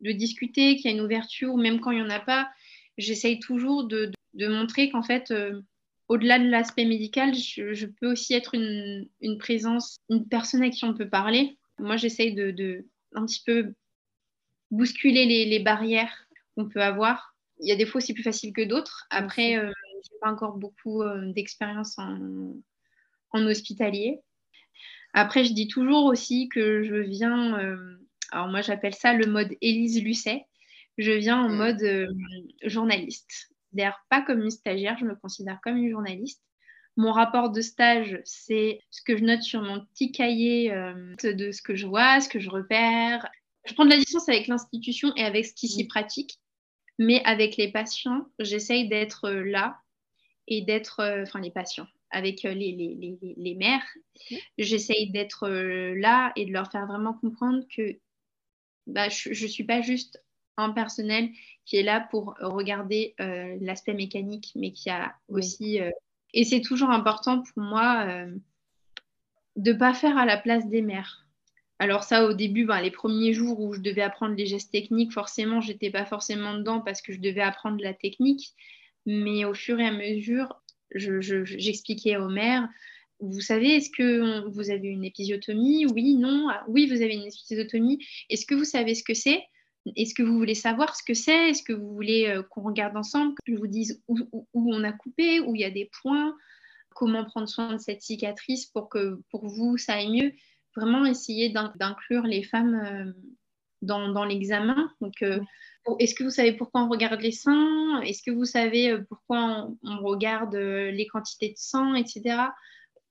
[0.00, 2.50] discuter, qu'il y a une ouverture, ou même quand il n'y en a pas,
[2.98, 5.60] j'essaye toujours de, de, montrer qu'en fait, euh,
[6.08, 10.94] au-delà de l'aspect médical, je, peux aussi être une, présence, une personne à qui on
[10.94, 11.58] peut parler.
[11.78, 13.74] Moi, j'essaye de, un petit peu
[14.70, 17.34] bousculer les, barrières qu'on peut avoir.
[17.60, 19.06] Il y a des fois, c'est plus facile que d'autres.
[19.10, 19.72] Après, euh,
[20.04, 22.54] je n'ai pas encore beaucoup euh, d'expérience en,
[23.32, 24.20] hospitalier.
[25.12, 27.98] Après, je dis toujours aussi que je viens, euh,
[28.30, 30.46] alors moi j'appelle ça le mode Élise Lucet,
[30.96, 31.56] je viens en mmh.
[31.56, 32.08] mode
[32.62, 36.42] journaliste considère pas comme une stagiaire, je me considère comme une journaliste.
[36.96, 41.52] Mon rapport de stage, c'est ce que je note sur mon petit cahier euh, de
[41.52, 43.28] ce que je vois, ce que je repère.
[43.66, 46.38] Je prends de la distance avec l'institution et avec ce qui s'y pratique,
[46.98, 49.76] mais avec les patients, j'essaye d'être euh, là
[50.48, 53.84] et d'être, euh, enfin les patients, avec les, les, les, les mères,
[54.56, 57.98] j'essaye d'être là et de leur faire vraiment comprendre que
[58.86, 60.22] bah, je ne suis pas juste
[60.56, 61.30] un personnel
[61.64, 65.80] qui est là pour regarder euh, l'aspect mécanique, mais qui a aussi...
[65.80, 65.90] Euh,
[66.34, 68.34] et c'est toujours important pour moi euh,
[69.56, 71.26] de ne pas faire à la place des mères.
[71.78, 75.12] Alors ça, au début, ben, les premiers jours où je devais apprendre les gestes techniques,
[75.12, 78.54] forcément, j'étais pas forcément dedans parce que je devais apprendre la technique.
[79.04, 80.60] Mais au fur et à mesure,
[80.94, 82.68] j'expliquais aux mères,
[83.20, 85.86] vous savez, est-ce que vous avez une épisiotomie?
[85.86, 86.48] Oui, non.
[86.50, 88.04] Ah, oui, vous avez une épisiotomie.
[88.28, 89.42] Est-ce que vous savez ce que c'est?
[89.94, 91.50] Est-ce que vous voulez savoir ce que c'est?
[91.50, 94.92] Est-ce que vous voulez euh, qu'on regarde ensemble, que je vous dise où, on a
[94.92, 96.34] coupé, où il y a des points?
[96.94, 100.32] Comment prendre soin de cette cicatrice pour que pour vous, ça aille mieux?
[100.74, 103.12] Vraiment essayer d'inclure les femmes euh,
[103.82, 104.90] dans, l'examen.
[105.00, 105.40] Donc, euh,
[105.98, 108.00] est-ce que vous savez pourquoi on regarde les seins?
[108.00, 112.48] Est-ce que vous savez pourquoi on regarde les quantités de sang, etc.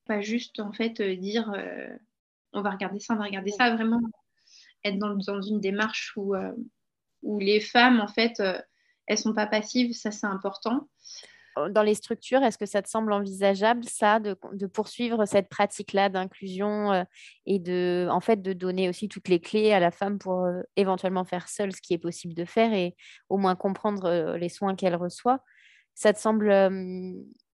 [0.06, 1.88] Pas juste, en fait, dire euh,
[2.54, 3.76] on va regarder ça, on va regarder ça.
[3.76, 4.02] Vraiment
[4.86, 6.52] être dans, une démarche où, euh,
[7.24, 8.42] où les femmes, en fait,
[9.08, 9.94] elles sont pas passives.
[9.94, 10.88] Ça, c'est important
[11.70, 14.36] dans les structures, est-ce que ça te semble envisageable, ça, de,
[14.68, 17.06] poursuivre cette pratique-là d'inclusion
[17.46, 21.24] et de, en fait, de donner aussi toutes les clés à la femme pour éventuellement
[21.24, 22.94] faire seule ce qui est possible de faire et
[23.30, 25.40] au moins comprendre les soins qu'elle reçoit?
[25.94, 26.52] Ça te semble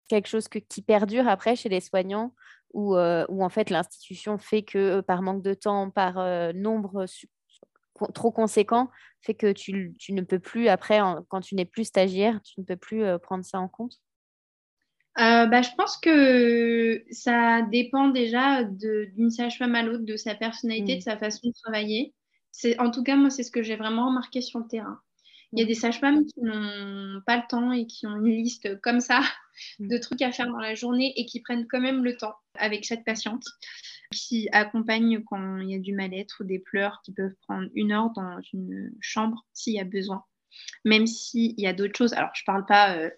[0.09, 2.33] quelque chose qui perdure après chez les soignants
[2.73, 7.07] où, euh, en fait l'institution fait que euh, par manque de temps, par euh, nombre
[8.15, 8.91] trop conséquent,
[9.23, 12.77] fait que tu, ne peux plus après, quand tu n'es plus stagiaire, tu ne peux
[12.77, 13.95] plus prendre ça en compte?
[15.17, 20.99] Bah, je pense que ça dépend déjà d'une sage-femme à l'autre, de sa personnalité, de
[20.99, 21.01] mmh.
[21.01, 22.15] sa façon de travailler.
[22.79, 25.01] En tout cas, moi, c'est ce que j'ai vraiment remarqué sur le terrain.
[25.53, 28.81] Il y a des sages-femmes qui n'ont pas le temps et qui ont une liste
[28.81, 29.21] comme ça
[29.79, 30.01] de mm.
[30.01, 33.05] trucs à faire dans la journée et qui prennent quand même le temps avec chaque
[33.05, 33.45] patiente,
[34.13, 37.93] qui accompagnent quand il y a du mal-être ou des pleurs qui peuvent prendre une
[37.93, 40.25] heure dans une chambre s'il y a besoin.
[40.85, 42.15] Même s'il y a d'autres choses.
[42.15, 43.11] Alors, je parle pas, euh,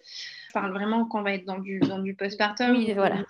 [0.47, 2.71] je parle vraiment quand on va être dans du, dans du postpartum.
[2.71, 3.25] Oui, voilà.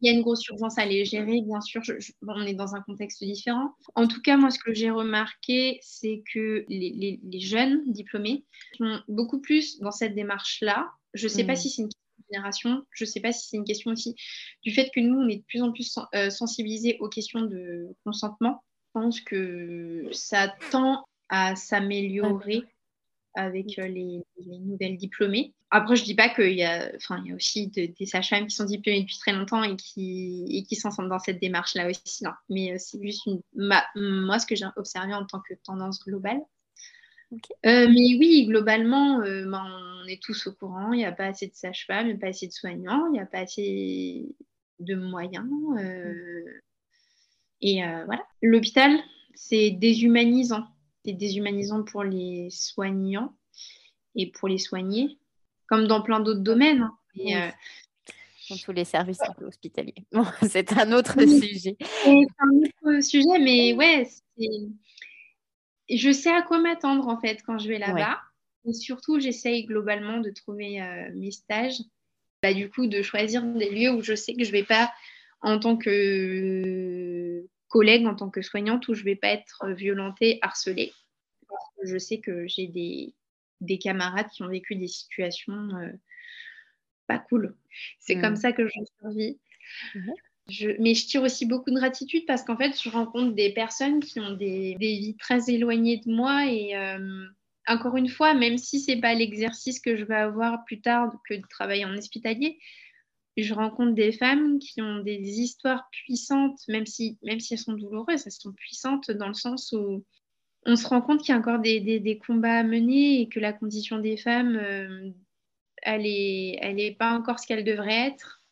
[0.00, 1.82] Il y a une grosse urgence à les gérer, bien sûr.
[2.26, 3.74] on est dans un contexte différent.
[3.94, 8.44] En tout cas, moi, ce que j'ai remarqué, c'est que les, jeunes diplômés
[8.78, 10.90] sont beaucoup plus dans cette démarche-là.
[11.14, 11.56] Je ne sais pas hmm.
[11.56, 14.14] si c'est une question de génération, je ne sais pas si c'est une question aussi
[14.62, 17.88] du fait que nous, on est de plus en plus euh, sensibilisés aux questions de
[18.04, 18.62] consentement.
[18.86, 22.64] Je pense que ça tend à s'améliorer
[23.34, 24.22] avec euh, les,
[24.60, 25.54] nouvelles diplômées.
[25.70, 28.54] Après, je dis pas qu'il y a, enfin, il y a aussi des sages-femmes qui
[28.54, 32.24] sont diplômées depuis très longtemps et qui, et qui sont dans cette démarche-là aussi.
[32.48, 36.40] Mais euh, c'est juste une, moi ce que j'ai observé en tant que tendance globale.
[37.66, 40.92] Euh, mais oui, globalement, ben, on est tous au courant.
[40.92, 43.12] Il n'y a pas assez de sages-femmes, il n'y a pas assez de soignants, il
[43.12, 44.26] n'y a pas assez
[44.78, 45.48] de moyens.
[47.60, 48.24] Et voilà.
[48.42, 48.92] L'hôpital,
[49.34, 50.68] c'est déshumanisant
[51.12, 53.34] déshumanisant pour les soignants
[54.16, 55.18] et pour les soignés,
[55.68, 56.82] comme dans plein d'autres domaines.
[56.82, 56.96] Hein.
[57.18, 57.50] Euh,
[58.50, 59.94] dans tous les services hospitaliers.
[60.48, 61.76] c'est un autre sujet.
[61.80, 64.08] C'est un autre sujet, mais ouais,
[65.88, 68.20] je sais à quoi m'attendre en fait quand je vais là-bas.
[68.66, 71.82] Et surtout, j'essaye globalement de trouver euh, mes stages.
[72.42, 74.90] Bah, du coup, de choisir des lieux où je sais que je ne vais pas,
[75.40, 80.38] en tant que collègue en tant que soignante où je ne vais pas être violentée,
[80.42, 80.92] harcelée.
[81.82, 83.12] je sais que j'ai des,
[83.60, 85.90] des, camarades qui ont vécu des situations euh,
[87.08, 87.56] pas cool.
[87.98, 88.36] C'est comme mmh.
[88.36, 89.40] ça que je survis.
[89.96, 90.10] Mmh.
[90.50, 93.98] Je, mais je tire aussi beaucoup de gratitude parce qu'en fait, je rencontre des personnes
[93.98, 97.26] qui ont des, des vies très éloignées de moi et euh,
[97.66, 101.34] encore une fois, même si c'est pas l'exercice que je vais avoir plus tard que
[101.34, 102.56] de travailler en hospitalier,
[103.36, 107.72] je rencontre des femmes qui ont des histoires puissantes, même si, même si elles sont
[107.72, 110.04] douloureuses, elles sont puissantes dans le sens où
[110.66, 113.40] on se rend compte qu'il y a encore des, des, combats à mener et que
[113.40, 115.10] la condition des femmes, euh,
[115.82, 118.42] elle n'est elle est pas encore ce qu'elle devrait être.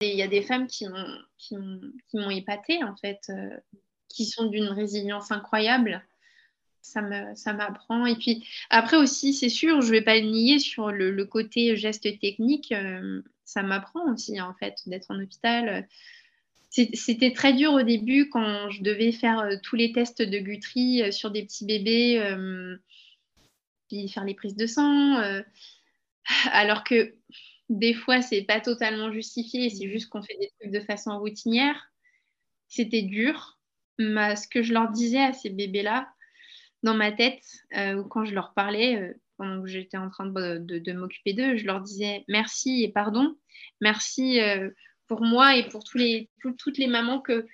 [0.00, 1.56] Il y a des femmes qui m'ont qui,
[2.14, 3.56] m'ont épatée, en fait, euh,
[4.08, 6.02] qui sont d'une résilience incroyable.
[6.82, 8.06] Ça m'apprend.
[8.06, 11.24] et puis après aussi, c'est sûr, je ne vais pas le nier sur le, le
[11.26, 12.72] côté geste technique.
[12.72, 15.88] Euh, ça m'apprend aussi, en fait, d'être en hôpital.
[16.70, 21.02] C'était très dur au début quand je devais faire euh, tous les tests de Guthrie
[21.02, 22.76] euh, sur des petits bébés, euh,
[23.88, 25.20] puis faire les prises de sang,
[26.52, 27.16] alors que
[27.70, 31.90] des fois, c'est pas totalement justifié, c'est juste qu'on fait des trucs de façon routinière.
[32.68, 33.58] C'était dur.
[33.98, 36.08] Ce que je leur disais à ces bébés-là,
[36.82, 37.44] dans ma tête,
[37.76, 42.24] ou quand je leur parlais, pendant j'étais en train de, m'occuper d'eux, je leur disais
[42.28, 43.34] merci et pardon.
[43.80, 44.68] Merci euh,
[45.08, 46.28] pour moi et pour tous les,
[46.58, 47.46] toutes les mamans que,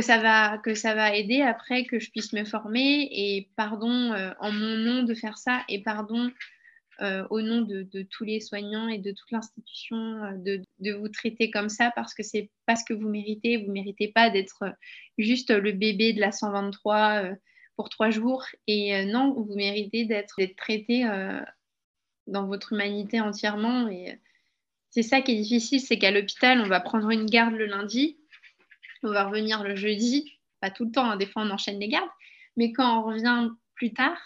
[0.00, 5.02] ça va aider après que je puisse me former et pardon euh, en mon nom
[5.02, 6.30] de faire ça et pardon
[7.02, 11.08] euh, au nom de, tous les soignants et de toute l'institution euh, de, de, vous
[11.08, 14.64] traiter comme ça parce que c'est pas ce que vous méritez vous méritez pas d'être
[15.18, 17.34] juste le bébé de la 123
[17.78, 18.44] pour trois jours.
[18.66, 21.08] Et non vous méritez d'être traité
[22.26, 23.88] dans votre humanité entièrement.
[23.88, 24.20] Et
[24.90, 28.18] c'est ça qui est difficile c'est qu'à l'hôpital on va prendre une garde le lundi.
[29.04, 31.88] On va revenir le jeudi, pas tout le temps, hein, des fois on enchaîne les
[31.88, 32.10] gardes,
[32.56, 34.18] mais quand on revient plus tard,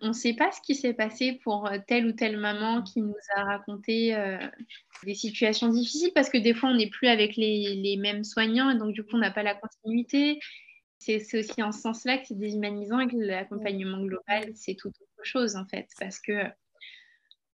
[0.00, 3.00] on ne sait pas ce qui s'est passé pour euh, telle ou telle maman qui
[3.00, 4.38] nous a raconté euh,
[5.04, 6.12] des situations difficiles.
[6.14, 8.70] Parce que des fois on n'est plus avec les, mêmes soignants.
[8.70, 10.38] Et donc du coup on n'a pas la continuité.
[11.04, 15.24] C'est aussi en ce sens-là que c'est déshumanisant et que l'accompagnement global c'est tout autre
[15.24, 16.32] chose en fait parce que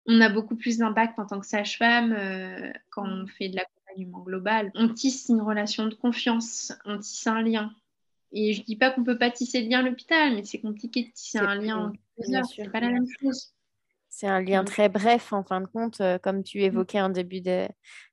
[0.06, 3.66] on a beaucoup plus d'impact en tant que sage-femme euh, quand on fait de la
[3.98, 4.72] global.
[4.76, 7.74] On tisse une relation de confiance, on tisse un lien.
[8.32, 11.06] Et je dis pas qu'on peut pas tisser de lien à l'hôpital, mais c'est compliqué
[11.06, 11.94] de tisser un lien en
[12.44, 13.54] C'est pas la même chose.
[14.10, 17.42] C'est un lien très bref, en fin de compte, euh, comme tu évoquais en début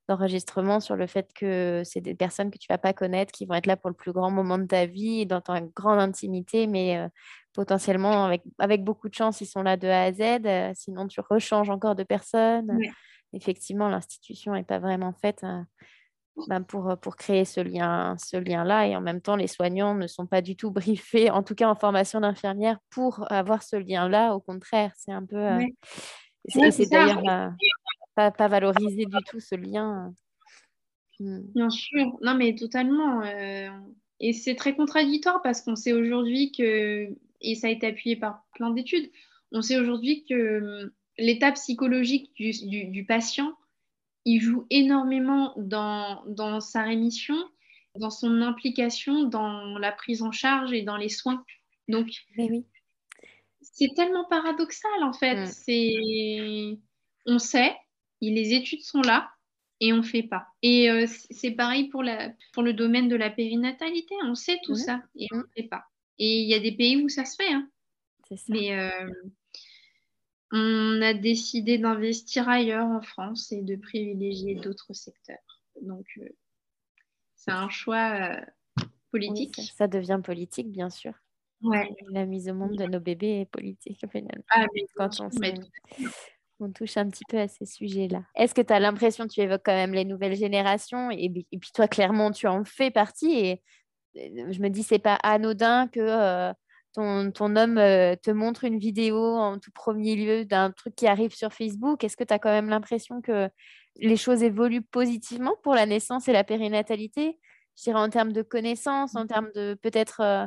[0.09, 3.55] d'enregistrement sur le fait que c'est des personnes que tu vas pas connaître, qui vont
[3.55, 6.99] être là pour le plus grand moment de ta vie, dans ta grande intimité, mais
[6.99, 7.09] euh,
[7.55, 10.21] potentiellement, avec, avec beaucoup de chance, ils sont là de A à Z.
[10.45, 12.79] Euh, sinon, tu rechanges encore de personnes.
[13.33, 15.63] Effectivement, l'institution n'est pas vraiment faite euh,
[16.49, 19.47] ben, pour, euh, pour créer ce lien ce lien là et en même temps les
[19.47, 23.63] soignants ne sont pas du tout briefés en tout cas en formation d'infirmière pour avoir
[23.63, 25.65] ce lien là au contraire c'est un peu euh,
[26.49, 27.23] c'est d'ailleurs
[28.15, 30.15] pas, pas, valorisé du tout ce lien.
[31.19, 31.41] Hmm.
[31.55, 32.19] bien sûr.
[32.23, 33.23] Non mais totalement
[34.21, 37.09] et c'est très contradictoire parce qu'on sait aujourd'hui que
[37.43, 39.11] et ça a été appuyé par plein d'études
[39.53, 43.53] on sait aujourd'hui que l'état psychologique du, patient,
[44.27, 47.37] il joue énormément dans, sa rémission,
[47.95, 51.45] dans son implication dans la prise en charge et dans les soins.
[51.89, 52.67] Donc, oui.
[53.61, 55.43] c'est tellement paradoxal en fait.
[55.43, 55.47] Mm.
[55.47, 56.79] C'est,
[57.25, 57.75] on sait,
[58.21, 59.31] les études sont là
[59.81, 60.49] et on ne fait pas.
[60.61, 64.17] Et euh, c'est pareil pour, la, pour le domaine de la périnatalité.
[64.25, 65.85] On sait tout ça et on ne fait pas.
[66.19, 67.53] Et il y a des pays où ça se fait.
[67.53, 67.69] Hein.
[68.29, 68.37] Ça.
[68.49, 69.09] Mais euh,
[70.53, 75.63] on a décidé d'investir ailleurs en France et de privilégier d'autres secteurs.
[75.83, 76.29] Donc, euh,
[77.35, 78.37] c'est un choix
[78.79, 79.61] euh, politique.
[79.77, 81.13] ça, devient politique, bien sûr.
[81.63, 81.95] Ouais.
[82.11, 84.05] La mise au monde de nos bébés est politique,
[84.51, 84.67] Ah,
[84.97, 85.11] Quand
[86.59, 88.23] on, touche un petit peu à ces sujets-là.
[88.35, 91.89] Est-ce que tu as l'impression, tu évoques quand même les nouvelles générations, et, puis toi,
[91.89, 93.63] clairement, tu en fais partie, et
[94.15, 96.01] je me dis, c'est pas anodin que...
[96.01, 96.53] Euh,
[96.97, 101.35] ton, homme euh, te montre une vidéo en tout premier lieu d'un truc qui arrive
[101.35, 103.51] sur Facebook, est-ce que tu as quand même l'impression que
[103.97, 107.39] les choses évoluent positivement pour la naissance et la périnatalité?
[107.77, 110.47] Je dirais en termes de connaissances, en termes de peut-être euh,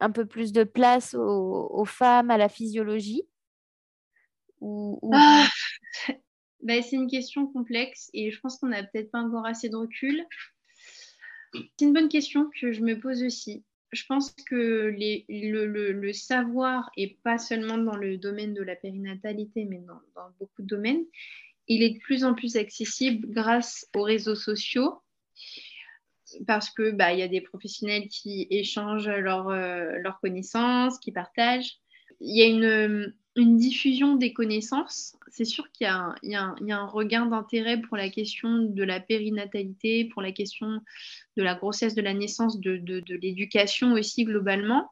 [0.00, 3.22] un peu plus de place aux, femmes, à la physiologie?
[5.12, 5.46] Ah,
[6.62, 9.76] bah, C'est une question complexe et je pense qu'on n'a peut-être pas encore assez de
[9.76, 10.24] recul.
[11.52, 17.18] C'est une bonne question que je me pose aussi je pense que le, savoir, et
[17.22, 20.00] pas seulement dans le domaine de la périnatalité, mais dans,
[20.38, 21.04] beaucoup de domaines,
[21.68, 25.00] il est de plus en plus accessible grâce aux réseaux sociaux,
[26.46, 31.78] parce que bah, y a des professionnels qui échangent leurs euh, connaissances, qui partagent.
[32.20, 35.16] Il y a une, une diffusion des connaissances.
[35.28, 40.22] C'est sûr qu'il y, a un regain d'intérêt pour la question de la périnatalité, pour
[40.22, 40.80] la question
[41.36, 42.82] de la grossesse, de la naissance, de,
[43.16, 44.90] l'éducation aussi globalement.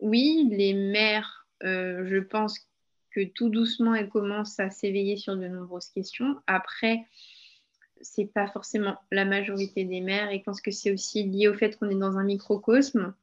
[0.00, 2.58] Oui, les mères, euh, je pense
[3.12, 6.36] que tout doucement, elles commencent à s'éveiller sur de nombreuses questions.
[6.48, 7.06] Après,
[8.00, 11.54] c'est pas forcément la majorité des mères et je pense que c'est aussi lié au
[11.54, 13.14] fait qu'on est dans un microcosme.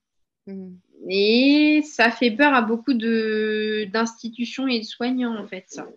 [1.10, 5.88] Et ça fait peur à beaucoup d'institutions et de soignants, en fait, ça.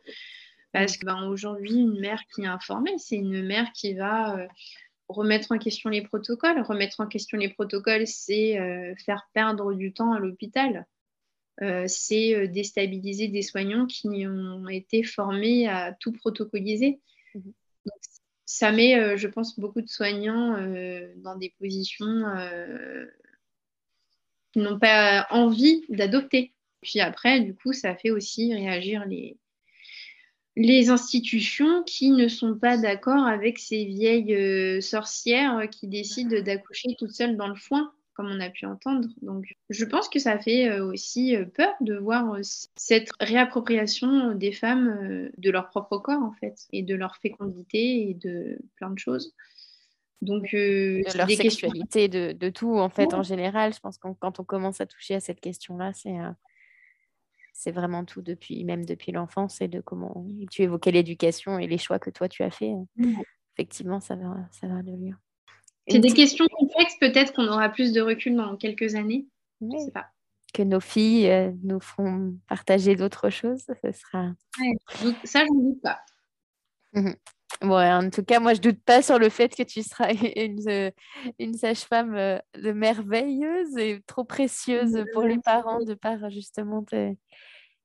[0.73, 4.47] Parce qu'aujourd'hui, ben, une mère qui est informée, c'est une mère qui va euh,
[5.09, 6.61] remettre en question les protocoles.
[6.63, 10.87] Remettre en question les protocoles, c'est euh, faire perdre du temps à l'hôpital.
[11.63, 17.01] Euh, c'est déstabiliser des soignants qui ont été formés à tout protocoliser.
[17.35, 17.41] Mmh.
[18.45, 20.57] ça met, je pense, beaucoup de soignants
[21.19, 22.25] dans des positions
[24.59, 26.53] n'ont pas envie d'adopter.
[26.83, 29.39] Puis après, du coup, ça fait aussi réagir les,
[30.91, 37.11] institutions qui ne sont pas d'accord avec ces vieilles euh, sorcières qui décident d'accoucher toutes
[37.11, 39.09] seules dans le foin, comme on a pu entendre.
[39.23, 42.37] Donc, je pense que ça fait euh, aussi euh, peur de voir
[42.77, 48.15] cette réappropriation des femmes de leur propre corps, en fait, et de leur fécondité et
[48.15, 49.35] de plein de choses.
[50.23, 53.75] Donc, euh, de leur sexualité, de, de, tout en fait en général.
[53.75, 56.31] Je pense que quand on commence à toucher à cette question-là, c'est euh,
[57.53, 61.79] c'est vraiment tout depuis même depuis l'enfance et de comment tu évoquais l'éducation et les
[61.79, 62.73] choix que toi tu as fait.
[63.55, 65.19] Effectivement, ça va ça va de lire.
[65.89, 66.97] C'est des questions complexes.
[66.99, 69.27] Peut-être qu'on aura plus de recul dans quelques années.
[69.61, 70.07] Je sais pas
[70.55, 73.65] que nos filles euh, nous feront partager d'autres choses.
[73.67, 74.33] Ce sera.
[75.25, 75.99] ça, je ne doute pas.
[76.95, 77.17] Mhm.
[77.71, 80.69] Ouais, en tout cas, moi, je doute pas sur le fait que tu seras une,
[80.69, 80.91] euh,
[81.39, 86.85] une sage-femme euh, de merveilleuse et trop précieuse pour les parents de par justement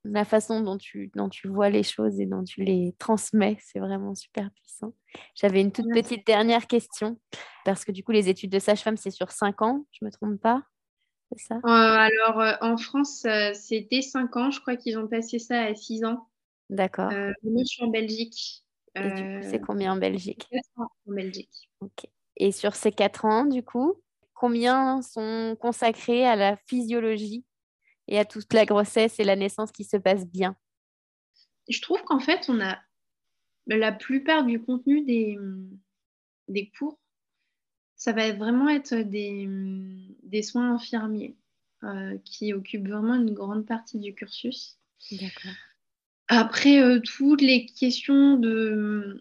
[0.04, 3.58] la façon dont tu, dont tu vois les choses et dont tu les transmets.
[3.60, 4.94] C'est vraiment super puissant.
[5.34, 7.18] J'avais une toute petite dernière question
[7.64, 10.40] parce que du coup, les études de sage-femme, c'est sur cinq ans, je me trompe
[10.40, 10.62] pas?
[11.36, 11.54] Ça?
[11.54, 13.24] Euh, Alors, en France,
[13.54, 14.50] c'était 5 ans.
[14.50, 16.26] Je crois qu'ils ont passé ça à 6 ans.
[16.70, 17.10] D'accord.
[17.12, 18.64] moi, je suis en Belgique.
[18.96, 20.46] Et du coup, c'est combien en Belgique?
[20.50, 21.70] 4 ans en Belgique.
[21.80, 22.06] Ok.
[22.36, 23.94] Et sur ces 4 ans, du coup,
[24.34, 27.44] combien sont consacrés à la physiologie
[28.08, 30.56] et à toute la grossesse et la naissance qui se passe bien?
[31.68, 32.78] Je trouve qu'en fait, on a
[33.66, 35.38] la plupart du contenu des,
[36.48, 36.98] des cours,
[37.96, 39.46] ça va vraiment être des,
[40.22, 41.36] des soins infirmiers
[41.84, 44.78] euh, qui occupent vraiment une grande partie du cursus.
[45.12, 45.52] D'accord.
[46.32, 49.20] Après, euh, toutes les questions de.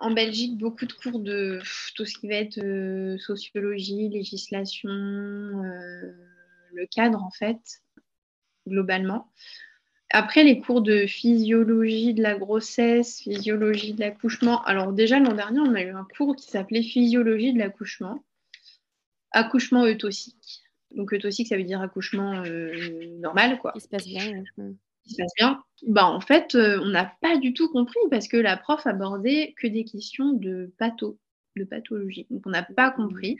[0.00, 1.58] En Belgique, beaucoup de cours de
[1.96, 6.12] tout ce qui va être euh, sociologie, législation, euh,
[6.74, 7.58] le cadre, en fait,
[8.68, 9.32] globalement.
[10.10, 14.62] Après, les cours de physiologie de la grossesse, physiologie de l'accouchement.
[14.64, 18.22] Alors, déjà, l'an dernier, on a eu un cours qui s'appelait physiologie de l'accouchement,
[19.32, 20.62] accouchement eutocique.
[20.94, 22.42] Donc, eutocique, ça veut dire accouchement
[23.18, 23.72] normal, quoi.
[23.72, 24.44] Qui se passe bien
[25.08, 28.36] se passe bien, bah, en fait, euh, on n'a pas du tout compris parce que
[28.36, 31.18] la prof abordait que des questions de patho,
[31.56, 32.26] de pathologie.
[32.30, 33.38] Donc, on n'a pas compris.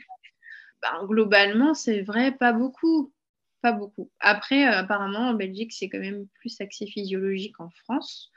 [0.81, 3.13] Bah, globalement, c'est vrai, pas beaucoup.
[3.61, 4.09] Pas beaucoup.
[4.19, 8.31] Après, euh, apparemment, en Belgique, c'est quand même plus axé physiologique qu'en France.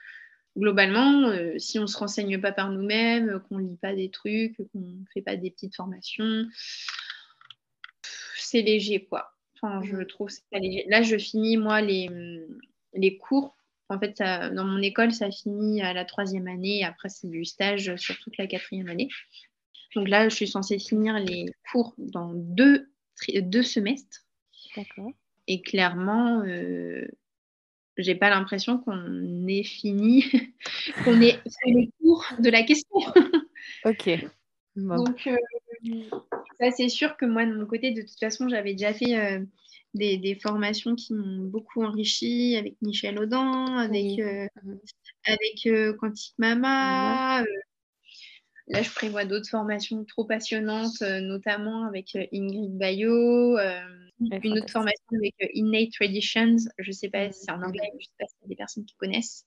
[0.57, 4.11] Globalement, euh, si on ne se renseigne pas par nous-mêmes, qu'on ne lit pas des
[4.11, 6.47] trucs, qu'on ne fait pas des petites formations,
[8.37, 9.33] c'est léger, quoi.
[9.55, 10.07] Enfin, je mmh.
[10.09, 10.85] trouve ça léger.
[10.89, 12.09] Là, je finis, moi, les,
[12.95, 13.57] les cours.
[13.89, 16.85] En fait, dans mon école, ça finit à la troisième année.
[16.85, 19.09] Après, c'est du stage sur toute la quatrième année.
[19.95, 22.89] Donc là, je suis censée finir les cours dans deux,
[23.29, 24.27] deux semestres.
[24.77, 25.13] D'accord.
[25.49, 27.07] Et clairement, euh,
[27.99, 30.25] j'ai pas l'impression qu'on ait fini,
[31.05, 32.99] qu'on ait fait les cours de la question.
[33.85, 34.11] ok.
[34.77, 35.37] Donc, euh,
[36.59, 39.45] ça, c'est sûr que moi, de mon côté, de toute façon, j'avais déjà fait euh,
[39.95, 44.75] des, formations qui m'ont beaucoup enrichi avec Michel Audin, avec, euh, mmh.
[45.27, 47.43] avec euh, Quantique Mama.
[47.43, 47.47] Euh,
[48.69, 53.59] là, je prévois d'autres formations trop passionnantes, notamment avec Ingrid Bayo,
[54.21, 56.57] une autre formation avec Innate Traditions.
[56.79, 58.49] Je ne sais pas si c'est en anglais, je ne sais pas si y a
[58.49, 59.45] des personnes qui connaissent.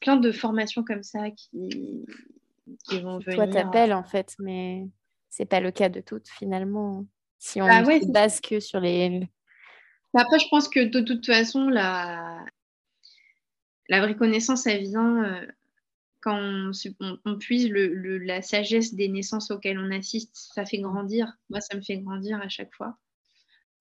[0.00, 2.04] Plein de formations comme ça qui,
[2.88, 3.36] qui vont venir.
[3.36, 4.88] Toi, t'appelles en fait, mais
[5.28, 7.06] c'est pas le cas de toutes finalement.
[7.38, 9.28] Si on bah ne base que sur les,
[10.14, 12.44] après, je pense que de toute façon, la,
[13.88, 15.46] la vraie connaissance, elle vient euh,
[16.20, 16.70] quand
[17.24, 20.30] on, puise la sagesse des naissances auxquelles on assiste.
[20.54, 21.32] Ça fait grandir.
[21.50, 22.96] Moi, ça me fait grandir à chaque fois.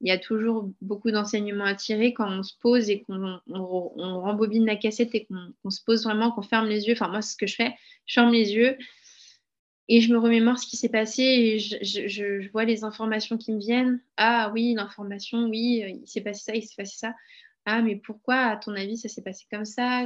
[0.01, 4.21] Il y a toujours beaucoup d'enseignements à tirer quand on se pose et qu'on on,
[4.21, 6.93] rembobine la cassette et qu'on se pose vraiment, qu'on ferme les yeux.
[6.93, 7.75] Enfin, moi, c'est ce que je fais.
[8.07, 8.77] Je ferme les yeux
[9.87, 13.59] et je me remémore ce qui s'est passé et je, vois les informations qui me
[13.59, 14.01] viennent.
[14.17, 17.15] Ah oui, l'information, oui, euh, il s'est passé ça, il s'est passé ça.
[17.65, 20.03] Ah, mais pourquoi, à ton avis, ça s'est passé comme ça?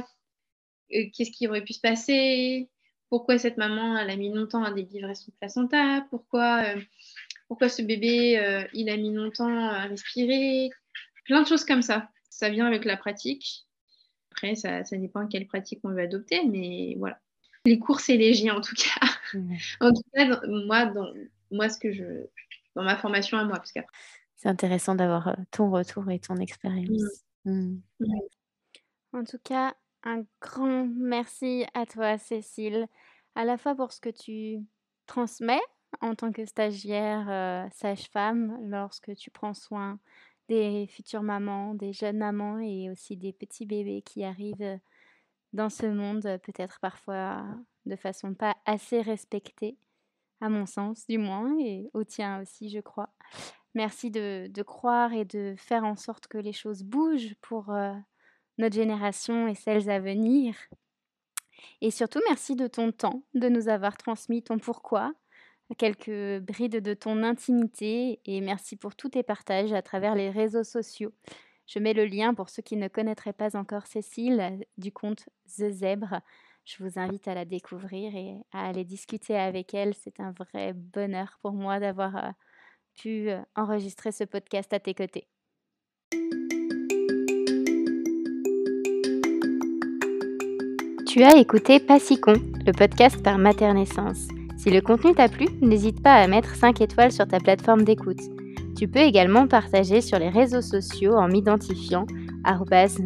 [0.94, 2.68] Euh, Qu'est-ce qui aurait pu se passer?
[3.08, 6.06] Pourquoi cette maman, elle a mis longtemps à délivrer son placenta?
[6.10, 6.80] Pourquoi, euh,
[7.48, 10.70] pourquoi ce bébé, il a mis longtemps à respirer?
[11.24, 12.10] Plein de choses comme ça.
[12.28, 13.66] Ça vient avec la pratique.
[14.32, 17.20] Après, ça, ça dépend quelle pratique on veut adopter, mais voilà
[17.66, 19.06] les cours, c'est léger en tout cas.
[19.80, 21.12] en tout cas, moi, dans,
[21.50, 22.04] moi, ce que je,
[22.74, 23.72] dans ma formation à moi, parce
[24.36, 27.24] c'est intéressant d'avoir euh, ton retour et ton expérience.
[27.44, 27.78] Mm.
[28.00, 28.06] Mm.
[29.12, 32.86] En tout cas, un grand merci à toi, Cécile,
[33.34, 34.58] à la fois pour ce que tu
[35.06, 35.60] transmets
[36.00, 39.98] en tant que stagiaire euh, sage-femme lorsque tu prends soin
[40.48, 44.76] des futures mamans, des jeunes mamans et aussi des petits bébés qui arrivent euh,
[45.56, 47.44] dans ce monde, peut-être parfois
[47.86, 49.76] de façon pas assez respectée,
[50.40, 53.10] à mon sens du moins, et au tien aussi, je crois.
[53.74, 57.74] Merci de, croire et de faire en sorte que les choses bougent pour
[58.58, 60.54] notre génération et celles à venir.
[61.80, 65.12] Et surtout, merci de ton temps, de nous avoir transmis ton pourquoi,
[65.78, 70.64] quelques brides de ton intimité et merci pour tous tes partages à travers les réseaux
[70.64, 71.12] sociaux.
[71.66, 75.70] Je mets le lien pour ceux qui ne connaîtraient pas encore Cécile du compte The
[75.70, 76.20] Zèbre.
[76.64, 79.94] Je vous invite à la découvrir et à aller discuter avec elle.
[79.94, 82.30] C'est un vrai bonheur pour moi d'avoir euh,
[82.94, 85.26] pu euh, enregistrer ce podcast à tes côtés.
[91.06, 94.28] Tu as écouté Passicon, le podcast par Maternaissance.
[94.58, 98.35] Si le contenu t'a plu, n'hésite pas à mettre 5 étoiles sur ta plateforme d'écoute.
[98.76, 102.06] Tu peux également partager sur les réseaux sociaux en m'identifiant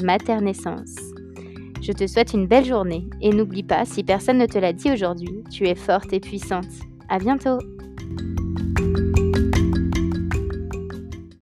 [0.03, 0.97] maternaissance.
[1.81, 4.91] Je te souhaite une belle journée et n'oublie pas, si personne ne te l'a dit
[4.91, 6.69] aujourd'hui, tu es forte et puissante.
[7.09, 7.59] À bientôt!